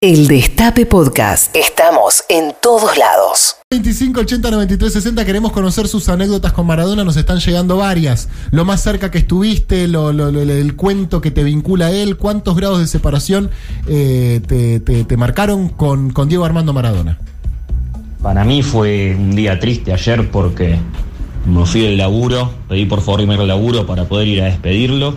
[0.00, 1.56] El Destape Podcast.
[1.56, 3.56] Estamos en todos lados.
[3.68, 8.28] 25 80 93 60 queremos conocer sus anécdotas con Maradona, nos están llegando varias.
[8.52, 12.16] Lo más cerca que estuviste, lo, lo- lo- el cuento que te vincula a él,
[12.16, 13.50] cuántos grados de separación
[13.88, 17.18] eh, te, te- te marcaron con, con Diego Armando Maradona.
[18.22, 20.78] Para mí fue un día triste ayer porque
[21.44, 25.16] me fui del laburo, pedí por favor irme al laburo para poder ir a despedirlo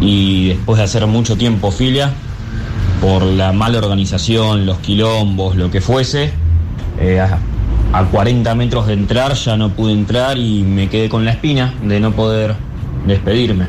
[0.00, 2.14] y después de hacer mucho tiempo filia,
[3.00, 6.32] por la mala organización, los quilombos, lo que fuese,
[7.00, 7.38] eh, a,
[7.92, 11.74] a 40 metros de entrar ya no pude entrar y me quedé con la espina
[11.82, 12.54] de no poder
[13.06, 13.66] despedirme.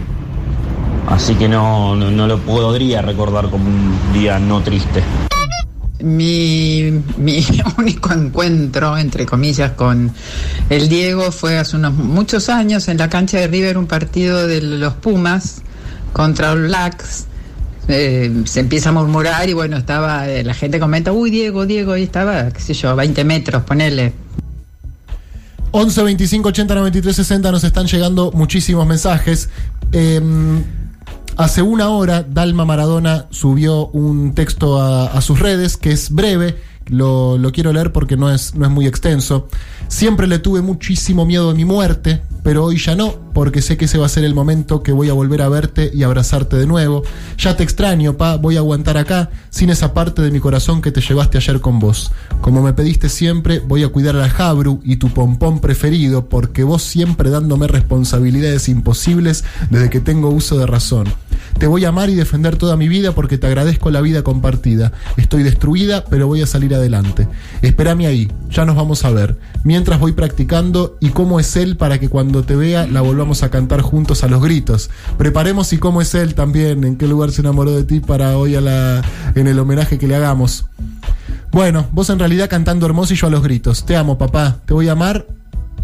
[1.08, 5.04] Así que no, no, lo podría recordar como un día no triste.
[6.00, 7.46] Mi, mi
[7.78, 10.12] único encuentro, entre comillas, con
[10.70, 14.62] el Diego fue hace unos muchos años en la cancha de River, un partido de
[14.62, 15.62] los Pumas
[16.12, 17.28] contra los Blacks.
[17.88, 21.94] Eh, se empieza a murmurar y bueno, estaba, eh, la gente comenta, uy Diego, Diego,
[21.94, 24.14] ahí estaba, qué sé yo, 20 metros, ponele.
[25.72, 29.50] 11 25 80 93 60 nos están llegando muchísimos mensajes.
[29.92, 30.22] Eh,
[31.38, 36.56] hace una hora, Dalma Maradona subió un texto a sus redes que es breve.
[36.88, 39.48] Lo, lo quiero leer porque no es, no es muy extenso.
[39.88, 43.86] Siempre le tuve muchísimo miedo de mi muerte, pero hoy ya no, porque sé que
[43.86, 46.68] ese va a ser el momento que voy a volver a verte y abrazarte de
[46.68, 47.04] nuevo.
[47.40, 50.92] Ya te extraño, pa, voy a aguantar acá, sin esa parte de mi corazón que
[50.92, 52.12] te llevaste ayer con vos.
[52.42, 56.84] Como me pediste siempre, voy a cuidar al Jabru y tu pompón preferido, porque vos
[56.84, 61.08] siempre dándome responsabilidades imposibles desde que tengo uso de razón.
[61.58, 64.92] Te voy a amar y defender toda mi vida porque te agradezco la vida compartida.
[65.16, 67.28] Estoy destruida, pero voy a salir adelante.
[67.62, 69.38] Espérame ahí, ya nos vamos a ver.
[69.64, 73.50] Mientras voy practicando y cómo es él para que cuando te vea la volvamos a
[73.50, 74.90] cantar juntos a los gritos.
[75.18, 78.56] Preparemos y cómo es él también, en qué lugar se enamoró de ti para hoy
[78.56, 79.02] a la,
[79.36, 80.66] en el homenaje que le hagamos.
[81.52, 83.86] Bueno, vos en realidad cantando hermoso y yo a los gritos.
[83.86, 84.58] Te amo, papá.
[84.66, 85.26] Te voy a amar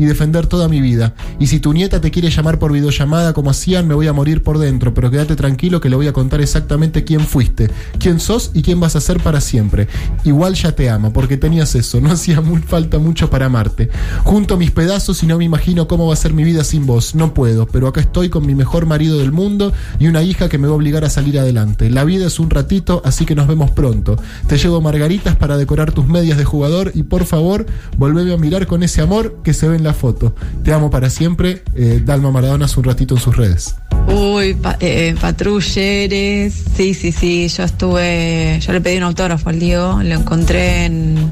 [0.01, 1.13] y defender toda mi vida.
[1.39, 4.41] Y si tu nieta te quiere llamar por videollamada como hacían, me voy a morir
[4.41, 7.69] por dentro, pero quédate tranquilo que le voy a contar exactamente quién fuiste,
[7.99, 9.87] quién sos y quién vas a ser para siempre.
[10.23, 13.91] Igual ya te amo, porque tenías eso, no hacía falta mucho para amarte.
[14.23, 17.13] Junto mis pedazos y no me imagino cómo va a ser mi vida sin vos.
[17.13, 20.57] No puedo, pero acá estoy con mi mejor marido del mundo y una hija que
[20.57, 21.91] me va a obligar a salir adelante.
[21.91, 24.17] La vida es un ratito, así que nos vemos pronto.
[24.47, 27.67] Te llevo margaritas para decorar tus medias de jugador y por favor,
[27.99, 30.35] volveme a mirar con ese amor que se ve en la foto.
[30.63, 31.63] Te amo para siempre.
[31.75, 33.75] Eh, Dalma Maradona hace un ratito en sus redes.
[34.07, 36.53] Uy, pa- eh, patrulleres.
[36.75, 37.47] Sí, sí, sí.
[37.47, 38.59] Yo estuve.
[38.65, 40.01] Yo le pedí un autógrafo al Diego.
[40.03, 41.31] Lo encontré en,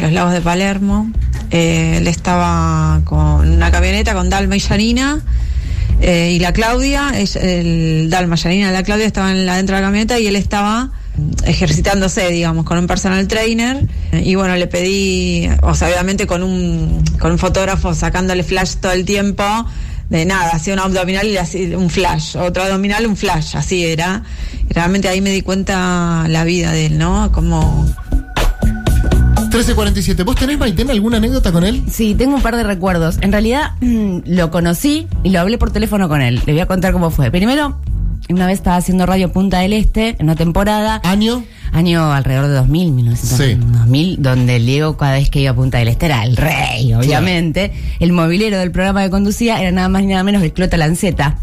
[0.00, 1.10] los lagos de Palermo.
[1.50, 5.20] Eh, él estaba con una camioneta con Dalma y Yanina.
[6.00, 10.18] eh, y la Claudia, el Dalma, y la Claudia estaban la- dentro de la camioneta
[10.18, 10.90] y él estaba
[11.44, 13.86] ejercitándose, digamos, con un personal trainer.
[14.12, 18.92] Y bueno, le pedí, o sea, obviamente con un, con un fotógrafo sacándole flash todo
[18.92, 19.44] el tiempo.
[20.10, 24.22] De nada, hacía un abdominal y hacía un flash, otro abdominal, un flash, así era.
[24.68, 27.32] Y realmente ahí me di cuenta la vida de él, ¿no?
[27.32, 27.86] Como
[29.54, 30.24] 1347.
[30.24, 31.84] ¿Vos tenés, Maitena, alguna anécdota con él?
[31.90, 33.18] Sí, tengo un par de recuerdos.
[33.20, 36.42] En realidad mm, lo conocí y lo hablé por teléfono con él.
[36.44, 37.30] Le voy a contar cómo fue.
[37.30, 37.78] Primero,
[38.28, 41.44] una vez estaba haciendo Radio Punta del Este en una temporada, ¿Año?
[41.72, 43.54] año alrededor de 2000, 1900, Sí.
[43.78, 46.92] 2000, donde el Diego cada vez que iba a Punta del Este era el rey,
[46.94, 47.72] obviamente.
[48.00, 51.38] El movilero del programa que conducía era nada más ni nada menos que Clota Lanceta.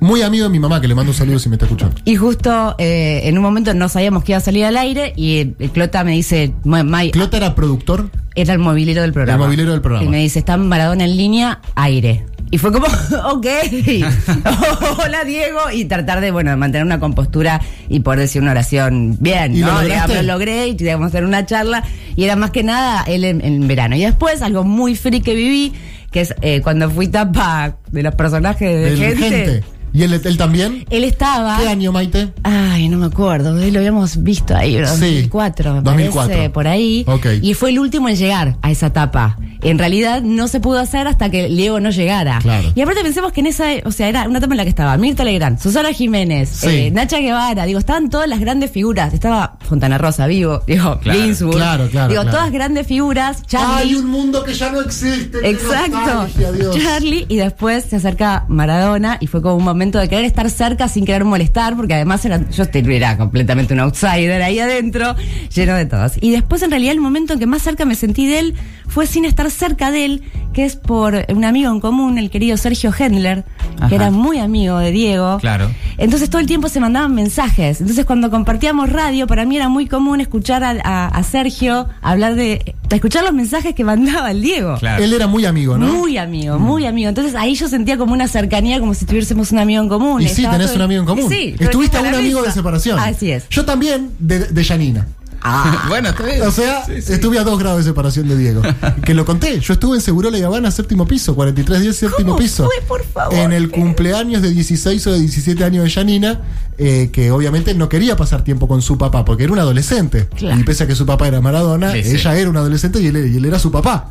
[0.00, 1.94] Muy amigo de mi mamá, que le mando un saludo si me está escuchando.
[2.04, 5.36] Y justo eh, en un momento no sabíamos que iba a salir al aire y
[5.36, 8.10] eh, el Clota me dice, "Ma- May, Clota era productor.
[8.34, 9.44] Era el movilero del programa.
[9.44, 10.04] El movilero del programa.
[10.06, 12.24] Y me dice, está Maradona en línea, aire.
[12.52, 12.86] Y fue como,
[13.32, 13.46] ok,
[15.02, 19.56] hola Diego, y tratar de, bueno, mantener una compostura y poder decir una oración bien,
[19.56, 19.80] ¿Y lo ¿no?
[19.80, 21.82] Digamos, lo logré y teníamos hacer una charla,
[22.14, 23.96] y era más que nada él en, en verano.
[23.96, 25.72] Y después, algo muy free que viví,
[26.10, 29.64] que es eh, cuando fui tapa de los personajes de gente.
[29.92, 30.84] ¿Y él, él también?
[30.90, 31.58] él estaba...
[31.60, 32.32] ¿Qué año, Maite?
[32.42, 34.86] Ay, no me acuerdo, lo habíamos visto ahí, ¿no?
[34.86, 36.28] Sí, 2004, me 2004.
[36.32, 37.04] parece, por ahí.
[37.06, 37.26] Ok.
[37.42, 39.36] Y fue el último en llegar a esa etapa.
[39.62, 42.40] En realidad no se pudo hacer hasta que Diego no llegara.
[42.42, 42.72] Claro.
[42.74, 44.96] Y aparte pensemos que en esa, o sea, era una etapa en la que estaba
[44.96, 46.66] Mirta Legrand, Susana Jiménez, Sí.
[46.68, 49.14] eh, Nacha Guevara, digo, estaban todas las grandes figuras.
[49.14, 51.56] Estaba Fontana Rosa vivo, digo, Claro, Ginsburg.
[51.56, 52.36] claro, claro, Digo, claro.
[52.38, 53.42] todas grandes figuras.
[53.46, 53.82] Charlie.
[53.90, 55.38] Hay un mundo que ya no existe.
[55.48, 56.26] Exacto.
[56.56, 56.76] Dios.
[56.82, 60.88] Charlie y después se acerca Maradona y fue como un momento de querer estar cerca
[60.88, 65.16] sin querer molestar porque además era, yo era completamente un outsider ahí adentro,
[65.54, 66.12] lleno de todos.
[66.20, 68.54] Y después en realidad el momento en que más cerca me sentí de él
[68.92, 70.22] fue sin estar cerca de él,
[70.52, 73.44] que es por un amigo en común, el querido Sergio Hendler,
[73.78, 73.88] Ajá.
[73.88, 75.38] que era muy amigo de Diego.
[75.40, 75.70] Claro.
[75.98, 77.80] Entonces todo el tiempo se mandaban mensajes.
[77.80, 82.34] Entonces cuando compartíamos radio, para mí era muy común escuchar a, a- a Sergio hablar
[82.34, 84.76] de, escuchar los mensajes que mandaba el Diego.
[84.78, 85.02] Claro.
[85.02, 85.86] Él era muy amigo, ¿no?
[85.92, 87.08] Muy amigo, muy amigo.
[87.08, 90.20] Entonces ahí yo sentía como una cercanía, como si tuviésemos un amigo en común.
[90.20, 91.30] Y sí, Estaba tenés todo- un amigo en común.
[91.30, 92.98] Sí, Estuviste a un amigo de separación.
[92.98, 93.48] Así es.
[93.48, 95.06] Yo también de, de Yanina.
[95.44, 96.42] Ah, bueno, está bien.
[96.42, 97.12] O sea, Sí, sí.
[97.12, 98.62] estuve a dos grados de separación de Diego.
[99.04, 99.58] que lo conté.
[99.60, 102.64] Yo estuve en Segurola y Habana, séptimo piso, 4310, séptimo ¿Cómo piso.
[102.64, 103.34] fue, por favor?
[103.34, 106.40] En el cumpleaños de 16 o de 17 años de Yanina,
[106.78, 110.28] eh, que obviamente no quería pasar tiempo con su papá, porque era un adolescente.
[110.36, 110.58] Claro.
[110.60, 113.16] Y pese a que su papá era Maradona, Sí, ella era un adolescente y él,
[113.32, 114.10] y él era su papá.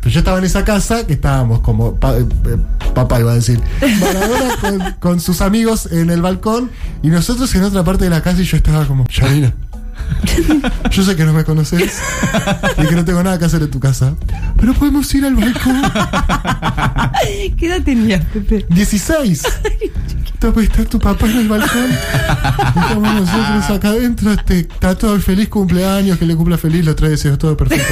[0.00, 2.24] Pero yo estaba en esa casa que estábamos como pa- eh,
[2.94, 3.60] papá iba a decir
[4.00, 6.70] Maradona con, con sus amigos en el balcón
[7.02, 9.52] y nosotros en otra parte de la casa y yo estaba como Yanina
[10.90, 12.00] yo sé que no me conoces
[12.82, 14.14] y que no tengo nada que hacer en tu casa
[14.58, 15.82] pero podemos ir al balcón
[17.56, 18.66] ¿Qué edad tenías, Pepe?
[18.68, 19.42] 16
[20.34, 25.48] Está, está tu papá en el balcón estamos nosotros acá adentro este, está todo feliz
[25.48, 27.86] cumpleaños que le cumpla feliz los tres deseos todo perfecto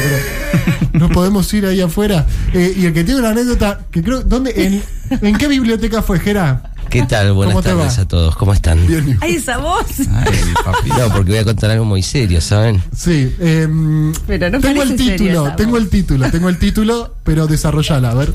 [0.93, 4.23] pero nos podemos ir ahí afuera Eh, y el que tiene una anécdota que creo
[4.23, 4.53] ¿dónde?
[4.57, 4.83] ¿En,
[5.27, 6.74] ¿en qué biblioteca fue Gera?
[6.91, 7.33] ¿Qué tal?
[7.33, 8.03] Buenas ¿Cómo te tardes va?
[8.03, 8.37] a todos.
[8.37, 8.87] ¿Cómo están?
[8.87, 9.85] Bien, Ay, esa voz.
[10.13, 10.33] Ay,
[10.65, 10.91] papi.
[10.91, 12.83] No, porque voy a contar algo muy serio, ¿saben?
[12.97, 15.81] Sí, em, Pero no tengo el título, tengo voz.
[15.83, 18.33] el título, tengo el título, pero desarrollala, a ver.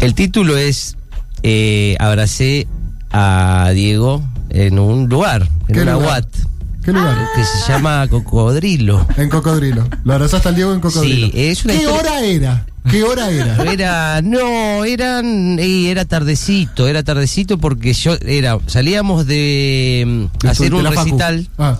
[0.00, 0.96] El título es
[1.42, 2.66] eh, Abracé
[3.10, 6.08] a Diego en un lugar, en ¿Qué una lugar?
[6.22, 6.26] Watt,
[6.84, 7.16] ¿Qué lugar?
[7.34, 9.06] que se llama Cocodrilo.
[9.16, 9.86] En Cocodrilo.
[10.04, 11.26] Lo abrazaste al Diego en Cocodrilo.
[11.26, 12.66] Sí, es una ¿Qué historia- hora era?
[12.90, 13.56] ¿Qué hora era?
[13.72, 20.84] Era, no, eran, era tardecito, era tardecito porque yo, era, salíamos de mm, hacer un
[20.84, 21.78] recital Ah,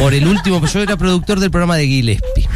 [0.00, 2.48] por el último, yo era productor del programa de Gillespie.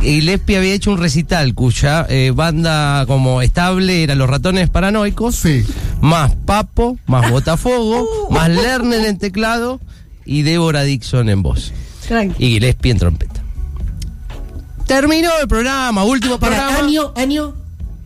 [0.00, 5.64] Gillespie había hecho un recital cuya eh, banda como estable eran los ratones paranoicos, sí.
[6.00, 9.80] más Papo, más Botafogo, más Lerner en teclado
[10.24, 11.72] y Débora Dixon en voz.
[12.06, 12.44] Tranqui.
[12.44, 13.35] Y Gillespie en trompeta.
[14.86, 16.86] Terminó el programa, último Para programa.
[16.86, 17.54] año, año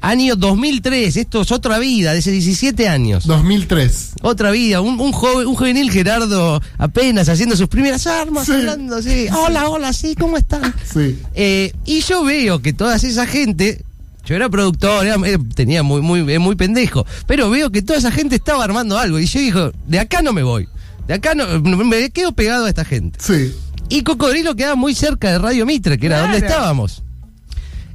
[0.02, 3.26] Año 2003, esto es otra vida, de hace 17 años.
[3.26, 4.12] 2003.
[4.22, 8.52] Otra vida, un, un joven, un juvenil Gerardo apenas haciendo sus primeras armas, Sí.
[8.52, 9.26] hablando así.
[9.30, 10.74] Hola, hola, sí, ¿cómo están?
[10.90, 11.18] Sí.
[11.34, 13.84] Eh, y yo veo que toda esa gente,
[14.24, 17.98] yo era productor, era- eh, tenía muy, muy, eh, muy pendejo, pero veo que toda
[17.98, 19.18] esa gente estaba armando algo.
[19.18, 20.66] Y yo digo, de acá no me voy.
[21.08, 23.18] De acá no, me quedo pegado a esta gente.
[23.20, 23.52] Sí.
[23.90, 27.02] Y Cocodrilo quedaba muy cerca de Radio Mitre, que era donde estábamos.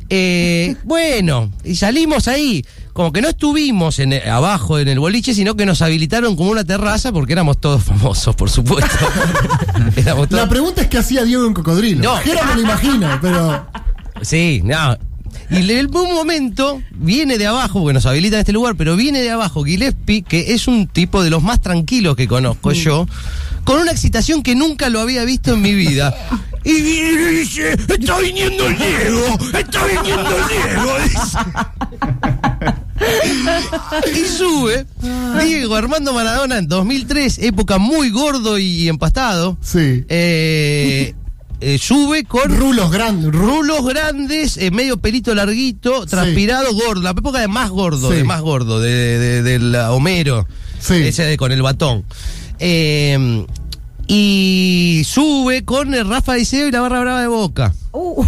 [0.10, 2.64] Eh, bueno, y salimos ahí.
[2.94, 6.52] Como que no estuvimos en el- abajo en el boliche, sino que nos habilitaron como
[6.52, 8.96] una terraza porque éramos todos famosos, por supuesto.
[10.06, 12.04] todos- La pregunta es qué hacía Diego en Cocodrilo.
[12.04, 12.16] No.
[12.18, 13.68] Gera me lo imagino, pero.
[14.22, 14.98] Sí, no.
[15.50, 19.22] Y en un momento viene de abajo, porque nos habilita en este lugar, pero viene
[19.22, 23.06] de abajo Gillespie, que es un tipo de los más tranquilos que conozco yo,
[23.66, 26.16] con una excitación que nunca lo había visto en mi vida.
[26.64, 30.94] Y dice, está viniendo el Diego, está viniendo el Diego.
[31.04, 31.38] dice.
[34.16, 34.86] y sube
[35.44, 39.58] Diego Armando Maradona en 2003, época muy gordo y empastado.
[39.62, 40.06] Sí.
[40.10, 41.14] Eh,
[41.62, 43.32] eh, sube con Rulos grandes.
[43.32, 47.02] ru- rulos grandes, eh, medio pelito larguito, transpirado, gordo.
[47.02, 48.18] La época de más gordo, Sí.
[48.18, 50.48] de más gordo, de, de- del Homero.
[50.80, 50.96] Sí.
[50.96, 52.06] Ese de con el batón.
[52.60, 53.46] Eh,
[54.08, 57.74] y sube con el Rafa Diceo y la barra brava de boca.
[57.92, 58.24] Uh,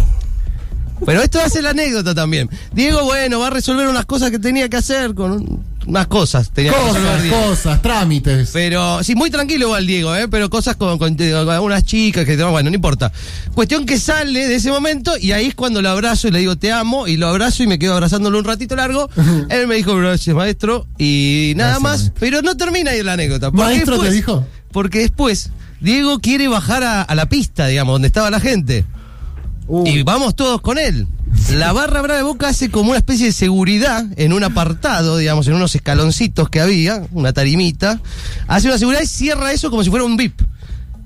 [1.06, 2.50] Pero esto hace la anécdota también.
[2.72, 6.50] Diego, bueno, va a resolver unas cosas que tenía que hacer con un- unas cosas.
[6.50, 8.50] Tenía Cosas, cosas, trámites.
[8.52, 10.28] Pero, sí, muy tranquilo igual Diego, ¿eh?
[10.28, 13.10] pero cosas con, con, con algunas chicas que, bueno, no importa.
[13.54, 16.56] Cuestión que sale de ese momento y ahí es cuando lo abrazo y le digo
[16.56, 19.08] te amo y lo abrazo y me quedo abrazándolo un ratito largo.
[19.48, 22.20] Él me dijo gracias maestro y nada Gracias, más, maestro.
[22.20, 23.50] pero no termina ahí la anécdota.
[23.50, 24.46] ¿Maestro te dijo?
[24.70, 28.84] Porque después Diego quiere bajar a, a la pista, digamos, donde estaba la gente.
[29.66, 31.06] Uh, Y vamos todos con él.
[31.52, 35.46] La barra brava de Boca hace como una especie de seguridad en un apartado, digamos,
[35.48, 38.00] en unos escaloncitos que había, una tarimita.
[38.46, 40.40] Hace una seguridad y cierra eso como si fuera un VIP.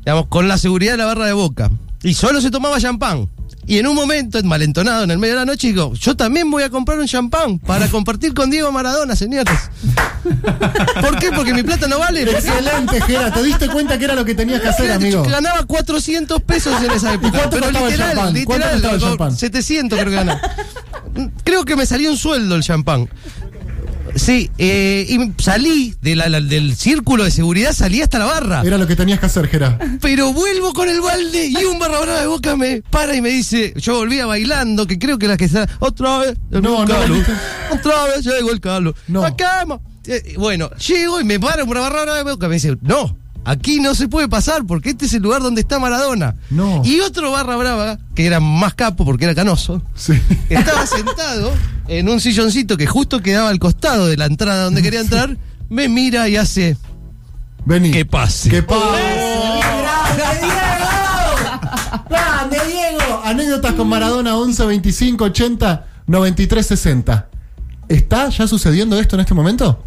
[0.01, 1.71] Digamos, con la seguridad de la barra de Boca.
[2.03, 3.29] Y solo se tomaba champán.
[3.67, 6.65] Y en un momento, enmalentonado en el medio de la noche, digo, yo también voy
[6.65, 9.57] a comprar un champán para compartir con Diego Maradona, señores.
[11.01, 11.31] ¿Por qué?
[11.31, 12.23] Porque mi plata no vale.
[12.23, 13.33] Excelente, Gera.
[13.33, 15.23] ¿Te diste cuenta que era lo que tenías que hacer, amigo?
[15.23, 17.31] Ganaba 400 pesos en esa época.
[17.39, 18.45] cuánto pero costaba el literal, champán?
[18.45, 19.37] ¿Cuánto literal, costaba el como champán?
[19.37, 20.41] 700 creo que ganaba.
[21.45, 23.09] Creo que me salió un sueldo el champán.
[24.15, 28.63] Sí, eh, y salí de la- la- del círculo de seguridad, salí hasta la barra.
[28.65, 29.79] Era lo que tenías que hacer, Gera.
[30.01, 33.31] Pero vuelvo con el balde y un barra brava de boca me para y me
[33.31, 38.05] dice, yo volvía bailando, que creo que la que está, otra vez, No, no, otra
[38.05, 38.95] vez llegó el Carlos.
[39.09, 39.25] No.
[39.25, 39.65] Acá,
[40.05, 42.49] Eh, bueno, llego y me por la barra brava de Boca.
[42.49, 45.79] Me dice, no, aquí no se puede pasar porque este es el lugar donde está
[45.79, 46.37] Maradona.
[46.51, 46.83] No.
[46.85, 50.15] Y otro barra brava, que era más capo porque era canoso, Sí.
[50.49, 51.53] estaba sentado
[51.89, 55.37] en un silloncito que justo quedaba al costado de la entrada donde quería entrar,
[55.69, 56.77] me mira y hace,
[57.65, 57.91] Vení.
[57.91, 58.49] que pase.
[58.51, 58.81] ¡Que pase!
[60.17, 62.03] ¡Grande, Diego!
[62.11, 63.23] ¡Grande, Diego!
[63.25, 67.29] Anécdotas con Maradona 11 25 80 93 60.
[67.89, 69.85] ¿Está ya sucediendo esto en este momento?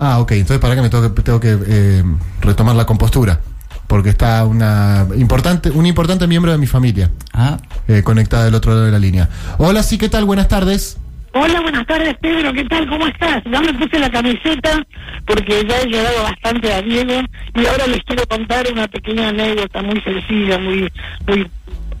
[0.00, 0.32] Ah, ok.
[0.32, 2.02] Entonces, para que me tengo que, tengo que eh,
[2.40, 3.40] retomar la compostura.
[3.86, 8.72] Porque está una importante, un importante miembro de mi familia Ah, eh, conectada del otro
[8.72, 9.28] lado de la línea.
[9.58, 10.24] Hola, sí, ¿qué tal?
[10.24, 10.96] Buenas tardes.
[11.32, 12.52] Hola, buenas tardes, Pedro.
[12.52, 12.88] ¿Qué tal?
[12.88, 13.42] ¿Cómo estás?
[13.44, 14.84] Ya me puse la camiseta
[15.26, 17.20] porque ya he llorado bastante a Diego
[17.54, 20.88] y ahora les quiero contar una pequeña anécdota muy sencilla, muy
[21.28, 21.48] muy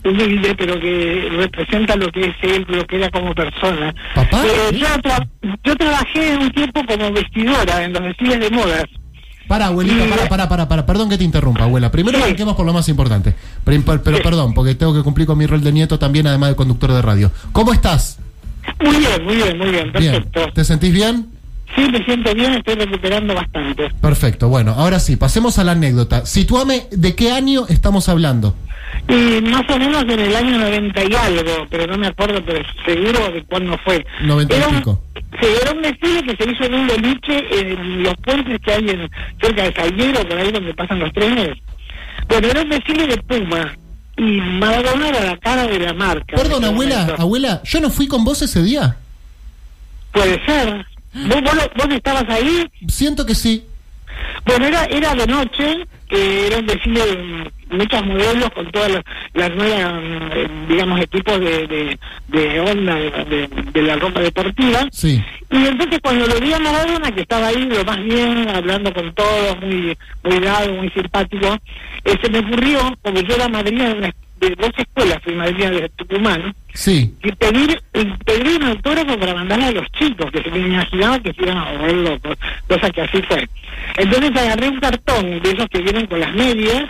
[0.04, 3.94] humilde, pero que representa lo que es él, lo que era como persona.
[4.14, 4.42] ¿Papá?
[4.46, 5.28] Eh, yo, tra-
[5.64, 8.84] yo trabajé un tiempo como vestidora en los desfiles de modas.
[9.48, 10.86] Para, abuelita, para, para, para, para.
[10.86, 11.90] Perdón que te interrumpa, abuela.
[11.90, 12.22] Primero Sí.
[12.24, 13.34] arranquemos por lo más importante.
[13.64, 14.22] Pero, pero Sí.
[14.22, 17.02] perdón, porque tengo que cumplir con mi rol de nieto también, además de conductor de
[17.02, 17.32] radio.
[17.52, 18.18] ¿Cómo estás?
[18.80, 20.12] Muy bien, muy bien, muy bien, Bien.
[20.12, 20.52] perfecto.
[20.54, 21.26] ¿Te sentís bien?
[21.76, 23.90] Sí, me siento bien, estoy recuperando bastante.
[24.00, 24.48] Perfecto.
[24.48, 26.26] Bueno, ahora sí, pasemos a la anécdota.
[26.26, 28.54] Situame de qué año estamos hablando.
[29.08, 32.60] Y más o menos en el año 90 y algo, pero no me acuerdo, pero
[32.84, 34.04] seguro de cuándo fue.
[34.22, 35.02] 90 y Era un- pico.
[35.40, 38.88] Sí, era un desfile que se hizo en un boliche en los puentes que hay
[38.90, 39.10] en,
[39.40, 41.56] cerca de Salguero, por ahí donde pasan los trenes.
[42.28, 43.72] Bueno, era un desfile de Puma.
[44.16, 46.36] Y Maradona era la cara de la marca.
[46.36, 47.22] Perdón, abuela, momento.
[47.22, 48.96] abuela, yo no fui con vos ese día.
[50.12, 50.84] Puede ser.
[51.12, 52.68] ¿Vos, vos, vos estabas ahí?
[52.88, 53.64] Siento que sí.
[54.44, 59.04] Bueno, era, era de noche, que era un desfile de muchos modelos con todas las,
[59.34, 60.02] las nuevas,
[60.34, 61.98] eh, digamos, equipos de, de,
[62.28, 64.86] de onda de, la ropa deportiva.
[64.92, 65.22] Sí.
[65.50, 69.12] Y entonces cuando lo vi a Maradona, que estaba ahí lo más bien, hablando con
[69.14, 71.56] todos, muy muy dado, muy simpático,
[72.04, 75.70] eh, se me ocurrió, como yo era madrina de, una- de dos escuelas, fui madrina
[75.70, 77.14] de Tucumán, Sí.
[77.22, 77.82] y pedir,
[78.24, 81.58] pedir un autógrafo para mandarle a los chicos, que se me imaginaba que se iban
[81.58, 83.48] a volver locos, cosa que así fue.
[83.96, 86.84] Entonces agarré un cartón de esos que vienen con las medias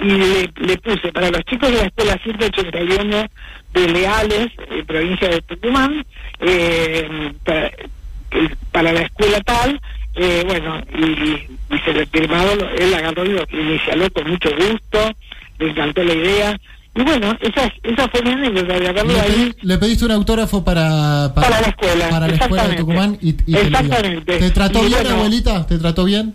[0.00, 3.26] y le, puse para los chicos de la escuela 181
[3.74, 4.48] de Leales,
[4.86, 6.04] provincia de Tucumán,
[6.40, 9.80] eh, para, eh, para la escuela tal,
[10.16, 15.12] eh, bueno, y, y se le firmado, él agarró y lo inicialó con mucho gusto,
[15.58, 16.60] le encantó la idea,
[16.94, 19.30] y bueno, esa, esa fue mi anécdota de haberlo Le, ahí.
[19.30, 22.76] pedí- le pediste un autógrafo para, Para la escuela, Para la escuela de.
[22.76, 23.60] Tucumán y, te.
[23.60, 24.38] Exactamente.
[24.38, 25.66] ¿Te trató Y bien, bueno, abuelita?
[25.66, 26.34] ¿Te trató bien?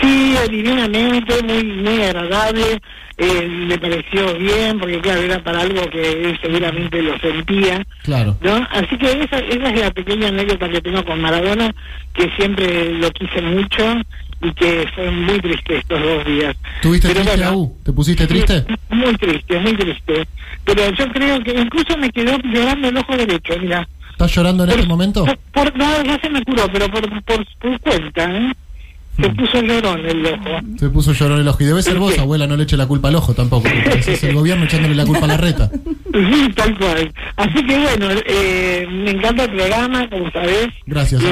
[0.00, 2.80] Sí, divinamente, muy muy agradable,
[3.18, 8.36] eh, le pareció bien, porque claro, era para algo que él seguramente lo sentía, Claro.
[8.42, 8.54] ¿no?
[8.70, 11.74] Así que esa, esa es la pequeña anécdota que tengo con Maradona,
[12.14, 13.96] que siempre lo quise mucho
[14.42, 16.56] y que fue muy triste estos dos días.
[16.82, 17.72] ¿Tuviste Pero triste, bueno?
[17.84, 18.64] ¿Te pusiste triste?
[18.90, 20.26] muy triste, muy triste.
[20.64, 23.88] Pero yo creo que incluso me quedó llorando el ojo derecho, mira.
[24.10, 25.24] ¿Estás llorando en Por- este momento?
[25.24, 28.52] Por, por- no, ya se me curó, pero por, por, por cuenta, ¿eh?
[29.20, 29.36] Se Hmm.
[29.36, 30.60] puso llorón el ojo.
[30.78, 31.62] Se puso llorón el ojo.
[31.62, 33.68] Y debe ser vos, abuela, no le eche la culpa al ojo tampoco.
[33.68, 35.70] es el gobierno echándole la culpa a la reta.
[36.12, 37.12] Sí, tal cual.
[37.36, 40.68] Así que bueno, eh, me encanta el programa, como sabés.
[40.86, 41.26] Gracias, Y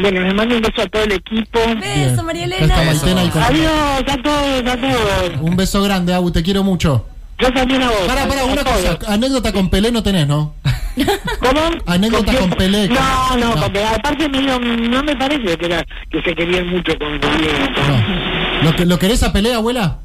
[0.00, 1.60] bueno, les mando un beso a todo el equipo.
[1.80, 2.10] Bien.
[2.10, 2.76] Beso, María Elena.
[2.80, 5.40] Adiós a todos, a todos.
[5.40, 7.04] Un beso grande, Abu, te quiero mucho.
[7.40, 8.00] Yo también a vos.
[8.06, 8.96] Para, para, una todos.
[8.96, 9.12] cosa.
[9.12, 10.54] Anécdota con Pelé no tenés, ¿no?
[11.40, 11.60] ¿Cómo?
[11.86, 12.88] Anécdota con Pelé.
[12.88, 13.66] No, no, No.
[13.72, 13.86] Pelé.
[13.86, 17.52] Aparte mío, no me parece que, era, que se querían mucho con Pelé.
[17.88, 18.64] No.
[18.70, 19.98] ¿Lo, que- ¿Lo querés a Pelé, abuela?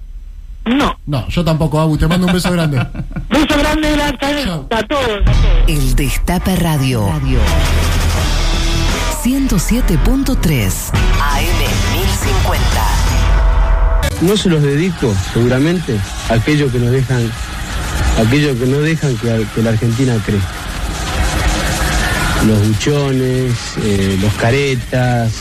[0.65, 0.97] No.
[1.05, 1.97] No, yo tampoco, Abu.
[1.97, 2.77] Te mando un beso grande.
[3.29, 5.19] Beso grande a, todos, a todos.
[5.67, 7.07] El Destape Radio.
[9.23, 11.59] 107.3 AM
[11.93, 12.94] 1050.
[14.22, 17.29] No se los dedico, seguramente, a aquellos que nos dejan,
[18.25, 20.50] aquellos que no dejan que, la Argentina crezca.
[22.48, 23.53] Los buchones,
[23.84, 25.34] eh, los caretas,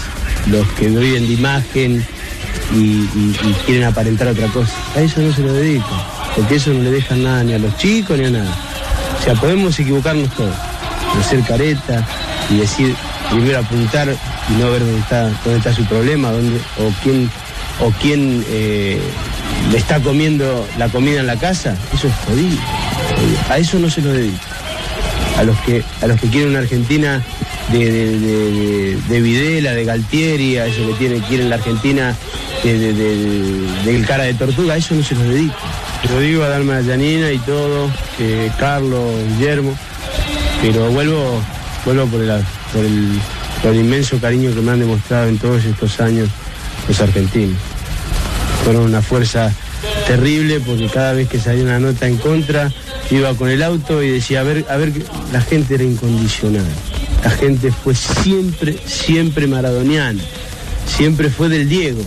[0.47, 2.07] los que viven de imagen
[2.73, 3.07] y,
[3.67, 4.73] quieren aparentar otra cosa.
[4.97, 5.89] A eso no se lo dedico,
[6.35, 8.55] porque eso no le dejan nada ni a los chicos ni a nada.
[9.21, 10.55] O sea, podemos equivocarnos todos,
[11.21, 12.07] hacer careta
[12.51, 12.95] y decir,
[13.31, 14.15] primero apuntar
[14.49, 17.31] y no ver dónde está, dónde está su problema, dónde, o quién,
[17.81, 18.99] o quién eh,
[19.71, 22.57] le está comiendo la comida en la casa, eso es jodido.
[23.51, 24.39] A eso no se lo dedico.
[25.39, 27.23] A los que, a los que quieren una Argentina
[27.73, 32.15] de, de, de- de Videla, de Galtieri, a esos que tienen, quieren la Argentina
[32.63, 35.55] de, de- de- del cara de tortuga, a eso no se los dedico.
[36.11, 39.03] Lo digo a Dalma Yanina y todo, que Carlos,
[39.37, 39.77] Guillermo,
[40.63, 41.41] pero vuelvo,
[41.85, 42.29] vuelvo por el,
[42.73, 43.19] por el,
[43.63, 46.29] por el inmenso cariño que me han demostrado en todos estos años
[46.89, 47.57] los argentinos.
[48.65, 49.53] Fueron una fuerza
[50.07, 52.73] terrible porque cada vez que salía una nota en contra,
[53.11, 54.93] iba con el auto y decía, a ver, a ver,
[55.33, 56.65] la gente era incondicional.
[57.23, 60.23] La gente fue siempre, siempre maradoniana.
[60.87, 62.03] Siempre fue del Diego.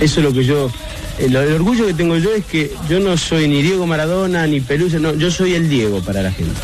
[0.00, 0.70] Eso es lo que yo,
[1.18, 4.60] el, el orgullo que tengo yo es que yo no soy ni Diego Maradona ni
[4.60, 6.54] Pelusa, no, yo soy el Diego para la gente.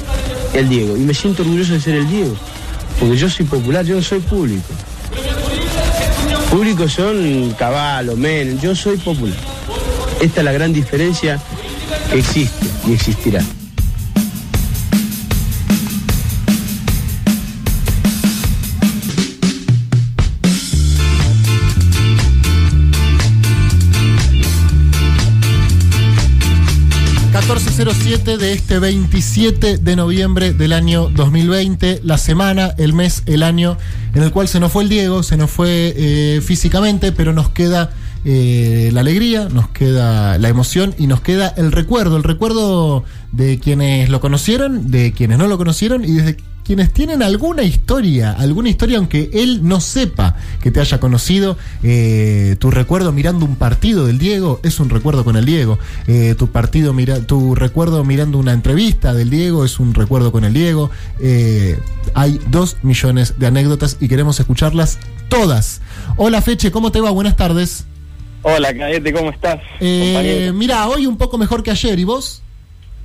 [0.52, 0.96] El Diego.
[0.96, 2.36] Y me siento orgulloso de ser el Diego.
[3.00, 4.74] Porque yo soy popular, yo no soy público.
[6.50, 9.36] Públicos son Caballo, Men, yo soy popular.
[10.20, 11.38] Esta es la gran diferencia
[12.10, 13.42] que existe y existirá.
[27.58, 32.02] ...1407 de este 27 de noviembre del año 2020...
[32.04, 33.76] ...la semana, el mes, el año...
[34.14, 35.24] ...en el cual se nos fue el Diego...
[35.24, 37.10] ...se nos fue eh, físicamente...
[37.10, 37.90] ...pero nos queda
[38.24, 43.58] eh, la alegría, nos queda la emoción y nos queda el recuerdo, el recuerdo de
[43.58, 46.36] quienes lo conocieron, de quienes no lo conocieron y desde
[46.68, 52.56] quienes tienen alguna historia, alguna historia aunque él no sepa que te haya conocido, eh,
[52.58, 56.48] tu recuerdo mirando un partido del Diego es un recuerdo con el Diego, eh, tu
[56.48, 60.90] partido mira, tu recuerdo mirando una entrevista del Diego es un recuerdo con el Diego,
[61.22, 61.78] eh,
[62.12, 64.98] hay dos millones de anécdotas y queremos escucharlas
[65.30, 65.80] todas.
[66.18, 67.10] Hola Feche, ¿cómo te va?
[67.10, 67.86] Buenas tardes.
[68.42, 69.58] Hola, cadete, ¿cómo estás?
[69.80, 72.42] Eh, mira, hoy un poco mejor que ayer, ¿y vos?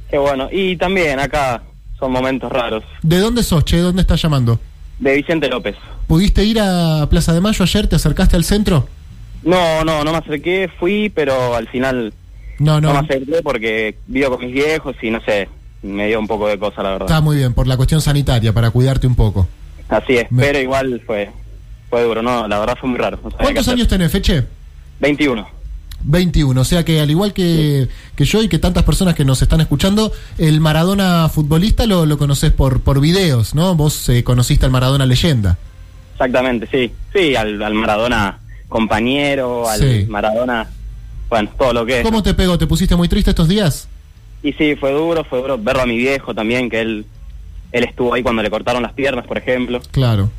[0.10, 0.50] Qué bueno.
[0.51, 1.63] Y también acá
[2.03, 2.83] son momentos raros.
[3.01, 3.77] ¿De dónde sos, che?
[3.77, 4.60] ¿Dónde estás llamando?
[5.00, 5.75] De Vicente López.
[6.05, 7.88] ¿Pudiste ir a Plaza de Mayo ayer?
[7.88, 8.89] ¿Te acercaste al centro?
[9.43, 12.13] No, no, no me acerqué, fui, pero al final
[12.60, 13.01] No, no, no.
[13.01, 15.48] me acerqué porque vivo con mis viejos y no sé,
[15.81, 17.07] me dio un poco de cosa, la verdad.
[17.07, 19.48] Está muy bien, por la cuestión sanitaria, para cuidarte un poco.
[19.88, 21.29] Así es, Me- pero igual fue
[21.89, 23.17] fue duro, no, la verdad fue muy raro.
[23.24, 24.43] no ¿Cuántos años tenés, Feche?
[25.00, 25.48] 21.
[26.03, 29.41] 21, o sea que al igual que, que yo y que tantas personas que nos
[29.41, 33.75] están escuchando, el Maradona futbolista lo, lo conoces por, por videos, ¿no?
[33.75, 35.57] Vos eh, conociste al Maradona leyenda.
[36.13, 36.92] Exactamente, sí.
[37.13, 38.39] Sí, al, al Maradona
[38.70, 40.05] compañero, al Sí.
[40.09, 40.68] Maradona,
[41.29, 42.03] bueno, todo lo que es.
[42.03, 42.57] ¿Cómo te pegó?
[42.57, 43.87] ¿Te pusiste muy triste estos días?
[44.42, 47.05] Y sí, fue duro, fue duro verlo a mi viejo también, que él
[47.72, 49.81] él estuvo ahí cuando le cortaron las piernas, por ejemplo.
[49.92, 50.29] Claro.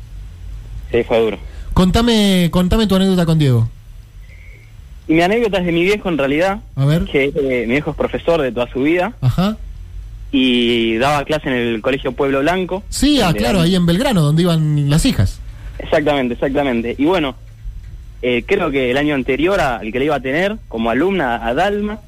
[0.91, 1.37] Sí, fue duro.
[1.73, 3.69] Contame, contame tu anécdota con Diego.
[5.07, 7.03] Y mi anécdota es de mi viejo en realidad, A ver.
[7.05, 9.55] que eh, mi viejo es profesor de toda su vida Ajá.
[10.31, 12.83] y daba clase en el Colegio Pueblo Blanco.
[12.89, 15.39] Sí, ah, claro, ahí en Belgrano, donde iban las hijas.
[15.77, 16.95] Exactamente, exactamente.
[16.97, 17.35] Y bueno,
[18.23, 21.53] eh, creo que el año anterior al que le iba a tener como alumna a
[21.53, 21.99] Dalma,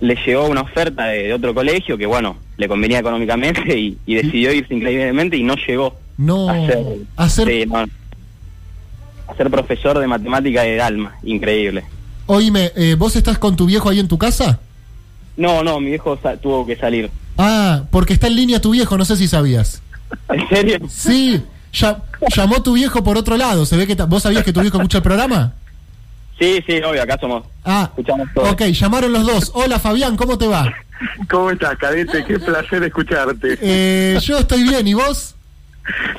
[0.00, 4.14] le llegó una oferta de, de otro colegio que bueno, le convenía económicamente y, y
[4.16, 6.48] decidió irse increíblemente y no llegó No.
[6.50, 6.78] a ser,
[7.16, 7.78] a ser- sí, no,
[9.28, 11.84] a ser profesor de matemática de Dalma, increíble.
[12.28, 14.60] Oíme, eh, ¿vos estás con tu viejo ahí en tu casa?
[15.36, 17.10] No, no, mi viejo tuvo que salir.
[17.38, 19.80] Ah, porque está en línea tu viejo, no sé si sabías.
[20.28, 20.78] ¿En serio?
[20.90, 22.02] Sí, ya-
[22.36, 23.64] llamó tu viejo por otro lado.
[23.64, 25.54] ¿Se ve que ta- vos sabías que tu viejo escucha el programa?
[26.38, 27.44] Sí, sí, obvio, acá somos.
[27.64, 28.50] Ah, Escuchamos todo.
[28.52, 29.50] ok, llamaron los dos.
[29.54, 30.70] Hola Fabián, ¿cómo te va?
[31.30, 32.24] ¿Cómo estás, cadete?
[32.26, 33.58] Qué placer escucharte.
[33.62, 35.34] Eh, yo estoy bien, ¿y vos?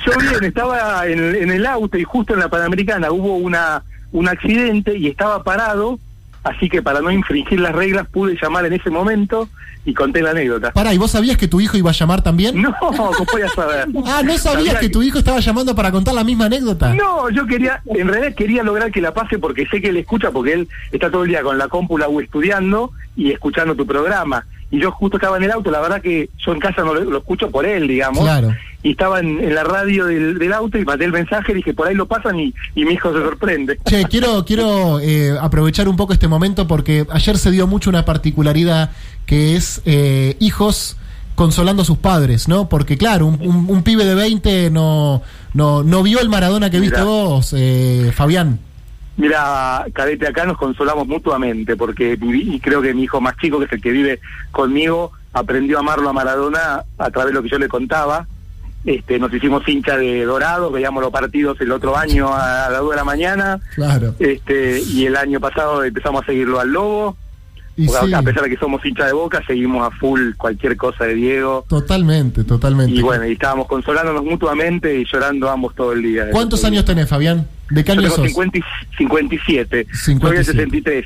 [0.06, 4.28] Yo bien, estaba en, en el auto y justo en la Panamericana hubo una un
[4.28, 6.00] accidente y estaba parado,
[6.43, 9.50] así que para no infringir las reglas pude llamar en ese momento
[9.86, 10.72] y conté la anécdota.
[10.72, 12.62] Pará, ¿y vos sabías que tu hijo iba a llamar también?
[12.62, 13.13] No, ¿cómo
[13.56, 13.88] saber?
[14.06, 16.93] Ah, ¿no sabías Sabía que tu hijo estaba llamando para contar la misma anécdota?
[16.93, 20.32] No, yo quería, en realidad quería lograr que la pase porque sé que él escucha,
[20.32, 24.45] porque él está todo el día con la cómpula o estudiando y escuchando tu programa.
[24.72, 27.04] Y yo justo estaba en el auto, la verdad que yo en casa no lo,
[27.04, 28.24] lo escucho por él, digamos.
[28.24, 28.54] Claro.
[28.82, 31.88] Y estaba en, en la radio del, del auto y mandé el mensaje, dije, por
[31.88, 33.78] ahí lo pasan y, y mi hijo se sorprende.
[33.86, 38.06] Che, quiero, quiero eh, aprovechar un poco este momento porque ayer se dio mucho una
[38.06, 38.92] particularidad
[39.26, 40.96] que es eh, hijos
[41.36, 42.70] consolando a sus padres, ¿no?
[42.70, 45.22] Porque claro, un, un- un pibe de 20 no,
[45.54, 48.60] no, no vio el Maradona que viste vos, eh, Fabián.
[49.18, 53.65] Mira, cadete, acá nos consolamos mutuamente porque y creo que mi hijo más chico, que
[53.65, 54.20] es el que vive
[54.52, 58.26] conmigo, aprendió a amarlo a Maradona a través de lo que yo le contaba.
[58.86, 62.80] Este, nos hicimos hincha de Dorado, veíamos los partidos el otro año a, a las
[62.80, 63.60] 2 de la mañana.
[63.76, 64.15] Claro.
[64.20, 67.18] Este, y el año pasado empezamos a seguirlo al Lobo.
[67.76, 70.76] Y Porque sí, a pesar de que somos hincha de boca, seguimos a full cualquier
[70.76, 71.63] cosa de Diego.
[71.70, 72.92] totalmente, totalmente.
[72.94, 76.30] Y bueno, y estábamos consolándonos mutuamente y llorando ambos todo el día.
[76.32, 77.48] ¿Cuántos años tenés, Fabián?
[77.70, 78.28] ¿De qué Yo año tengo sos?
[78.28, 78.62] 50 y
[78.98, 79.88] 57.
[79.94, 80.39] Soy 57.
[80.39, 81.06] el 63.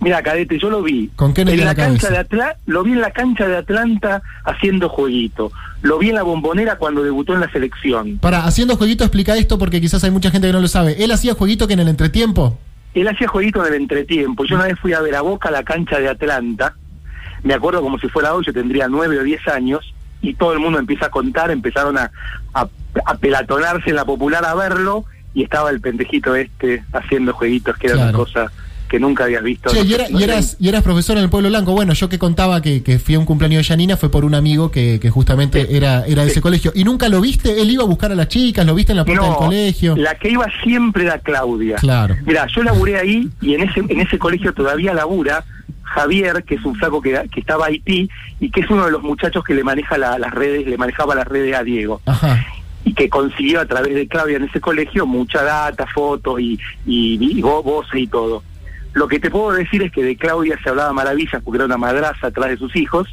[0.00, 1.10] Mira, cadete, yo lo vi.
[1.16, 2.26] ¿Con Kennedy en la, la cancha de
[2.66, 5.50] Lo vi en la cancha de Atlanta haciendo jueguito.
[5.82, 8.18] Lo vi en la bombonera cuando debutó en la selección.
[8.18, 11.02] Para, haciendo jueguito, explica esto porque quizás hay mucha gente que no lo sabe.
[11.02, 12.58] ¿Él hacía jueguito que en el entretiempo?
[12.94, 14.44] Él hacía jueguito en el entretiempo.
[14.44, 16.74] Yo una vez fui a ver a Boca a la cancha de Atlanta.
[17.42, 19.94] Me acuerdo como si fuera hoy, yo tendría nueve o diez años.
[20.20, 22.10] Y todo el mundo empieza a contar, empezaron a,
[22.54, 22.68] a,
[23.06, 25.04] a pelatonarse en la popular a verlo.
[25.34, 28.08] Y estaba el pendejito este haciendo jueguitos, que era Claro.
[28.10, 28.52] una cosa
[28.92, 29.70] que nunca habías visto.
[29.72, 31.72] Y, sé- era- no y sé- eras, y eras profesor en el Pueblo Blanco.
[31.72, 34.34] Bueno, yo que contaba que, que fui a un cumpleaños de Yanina fue por un
[34.34, 36.72] amigo que, que justamente era, era de ese colegio.
[36.74, 37.62] ¿Y nunca lo viste?
[37.62, 38.66] ¿Él iba a buscar a las chicas?
[38.66, 39.96] ¿Lo viste en la puerta del colegio?
[39.96, 41.76] La que iba siempre era Claudia.
[41.76, 42.16] Claro.
[42.26, 45.42] Mira, yo laburé ahí y en ese en ese colegio todavía labura
[45.82, 48.08] Javier, que es un flaco que, que estaba a Haití
[48.40, 51.14] y que es uno de los muchachos que le maneja la- las redes, le manejaba
[51.14, 52.00] las redes a Diego.
[52.06, 52.44] Ajá.
[52.84, 57.38] Y que consiguió a través de Claudia en ese colegio mucha data, fotos y, y,
[57.38, 58.42] y vo- voces y todo.
[58.94, 61.78] Lo que te puedo decir es que de Claudia se hablaba maravillas porque era una
[61.78, 63.08] madraza atrás de sus hijos.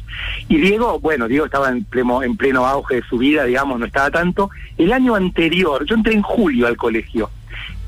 [0.48, 3.86] Y Diego, bueno, Diego estaba en pleno, en pleno auge de su vida, digamos, no
[3.86, 4.50] estaba tanto.
[4.76, 7.30] El año anterior, yo entré en julio al colegio.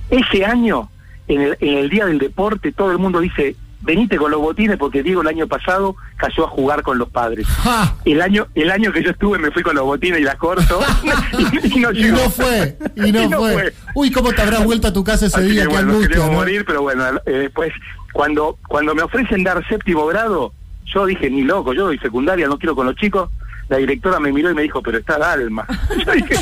[0.08, 0.88] Ese año,
[1.28, 4.76] en el, en el Día del Deporte, todo el mundo dice, venite con los botines
[4.76, 7.46] porque Diego el año pasado cayó a jugar con los padres.
[8.04, 10.80] El año el año que yo estuve me fui con los botines y las corto
[11.02, 12.16] y, y no Y llegó.
[12.18, 13.52] no fue, y no, Y no fue.
[13.52, 13.74] fue.
[13.94, 15.62] Uy, ¿cómo te habrás vuelto a tu casa ese Así día?
[15.62, 16.32] que Qué bueno, angustia, ¿no?
[16.32, 17.72] morir, pero bueno, eh, después,
[18.12, 20.52] cuando, cuando me ofrecen dar séptimo grado,
[20.86, 23.30] yo dije, ni loco, yo doy secundaria, no quiero con los chicos.
[23.68, 25.66] La directora me miró y me dijo, pero está Dalma.
[26.06, 26.34] Yo dije,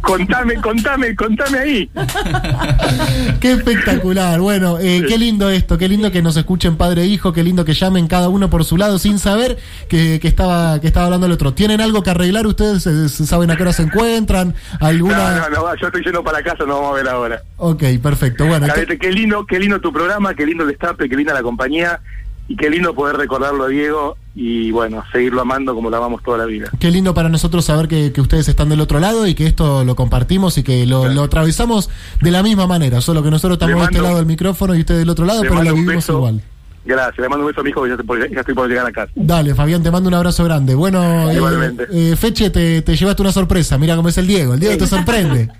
[0.00, 1.90] contame, contame, contame ahí.
[3.40, 4.40] Qué espectacular.
[4.40, 7.64] Bueno, eh, qué lindo esto, qué lindo que nos escuchen padre e hijo, qué lindo
[7.64, 11.26] que llamen cada uno por su lado sin saber que, que estaba que estaba hablando
[11.26, 11.54] el otro.
[11.54, 12.86] ¿Tienen algo que arreglar ustedes?
[12.86, 14.54] Eh, ¿Saben a qué hora se encuentran?
[14.80, 15.38] ¿Alguna?
[15.38, 17.42] No, no, no, yo estoy yendo para casa, no vamos a ver ahora.
[17.56, 18.46] Ok, perfecto.
[18.46, 21.42] Bueno, Cadete, qué lindo, qué lindo tu programa, qué lindo el destape, qué linda la
[21.42, 22.00] compañía
[22.48, 26.38] y qué lindo poder recordarlo a Diego y bueno, seguirlo amando como lo amamos toda
[26.38, 26.70] la vida.
[26.78, 29.84] Qué lindo para nosotros saber que, que ustedes están del otro lado y que esto
[29.84, 31.88] lo compartimos y que lo, lo atravesamos
[32.20, 34.74] de la misma manera, solo que nosotros estamos Le de este mando- lado del micrófono
[34.74, 36.12] y ustedes del otro lado, pero mando lo vivimos beso.
[36.18, 36.42] igual.
[36.84, 38.68] Gracias, le mando un beso a mi hijo que ya estoy por, ya estoy por
[38.68, 39.10] llegar a casa.
[39.16, 40.74] Dale, Fabián, te mando un abrazo grande.
[40.76, 41.86] Bueno, eh, Igualmente.
[41.90, 43.76] eh, Feche, te, te llevaste una sorpresa.
[43.76, 44.54] Mira cómo es el Diego.
[44.54, 45.48] El Diego te sorprende.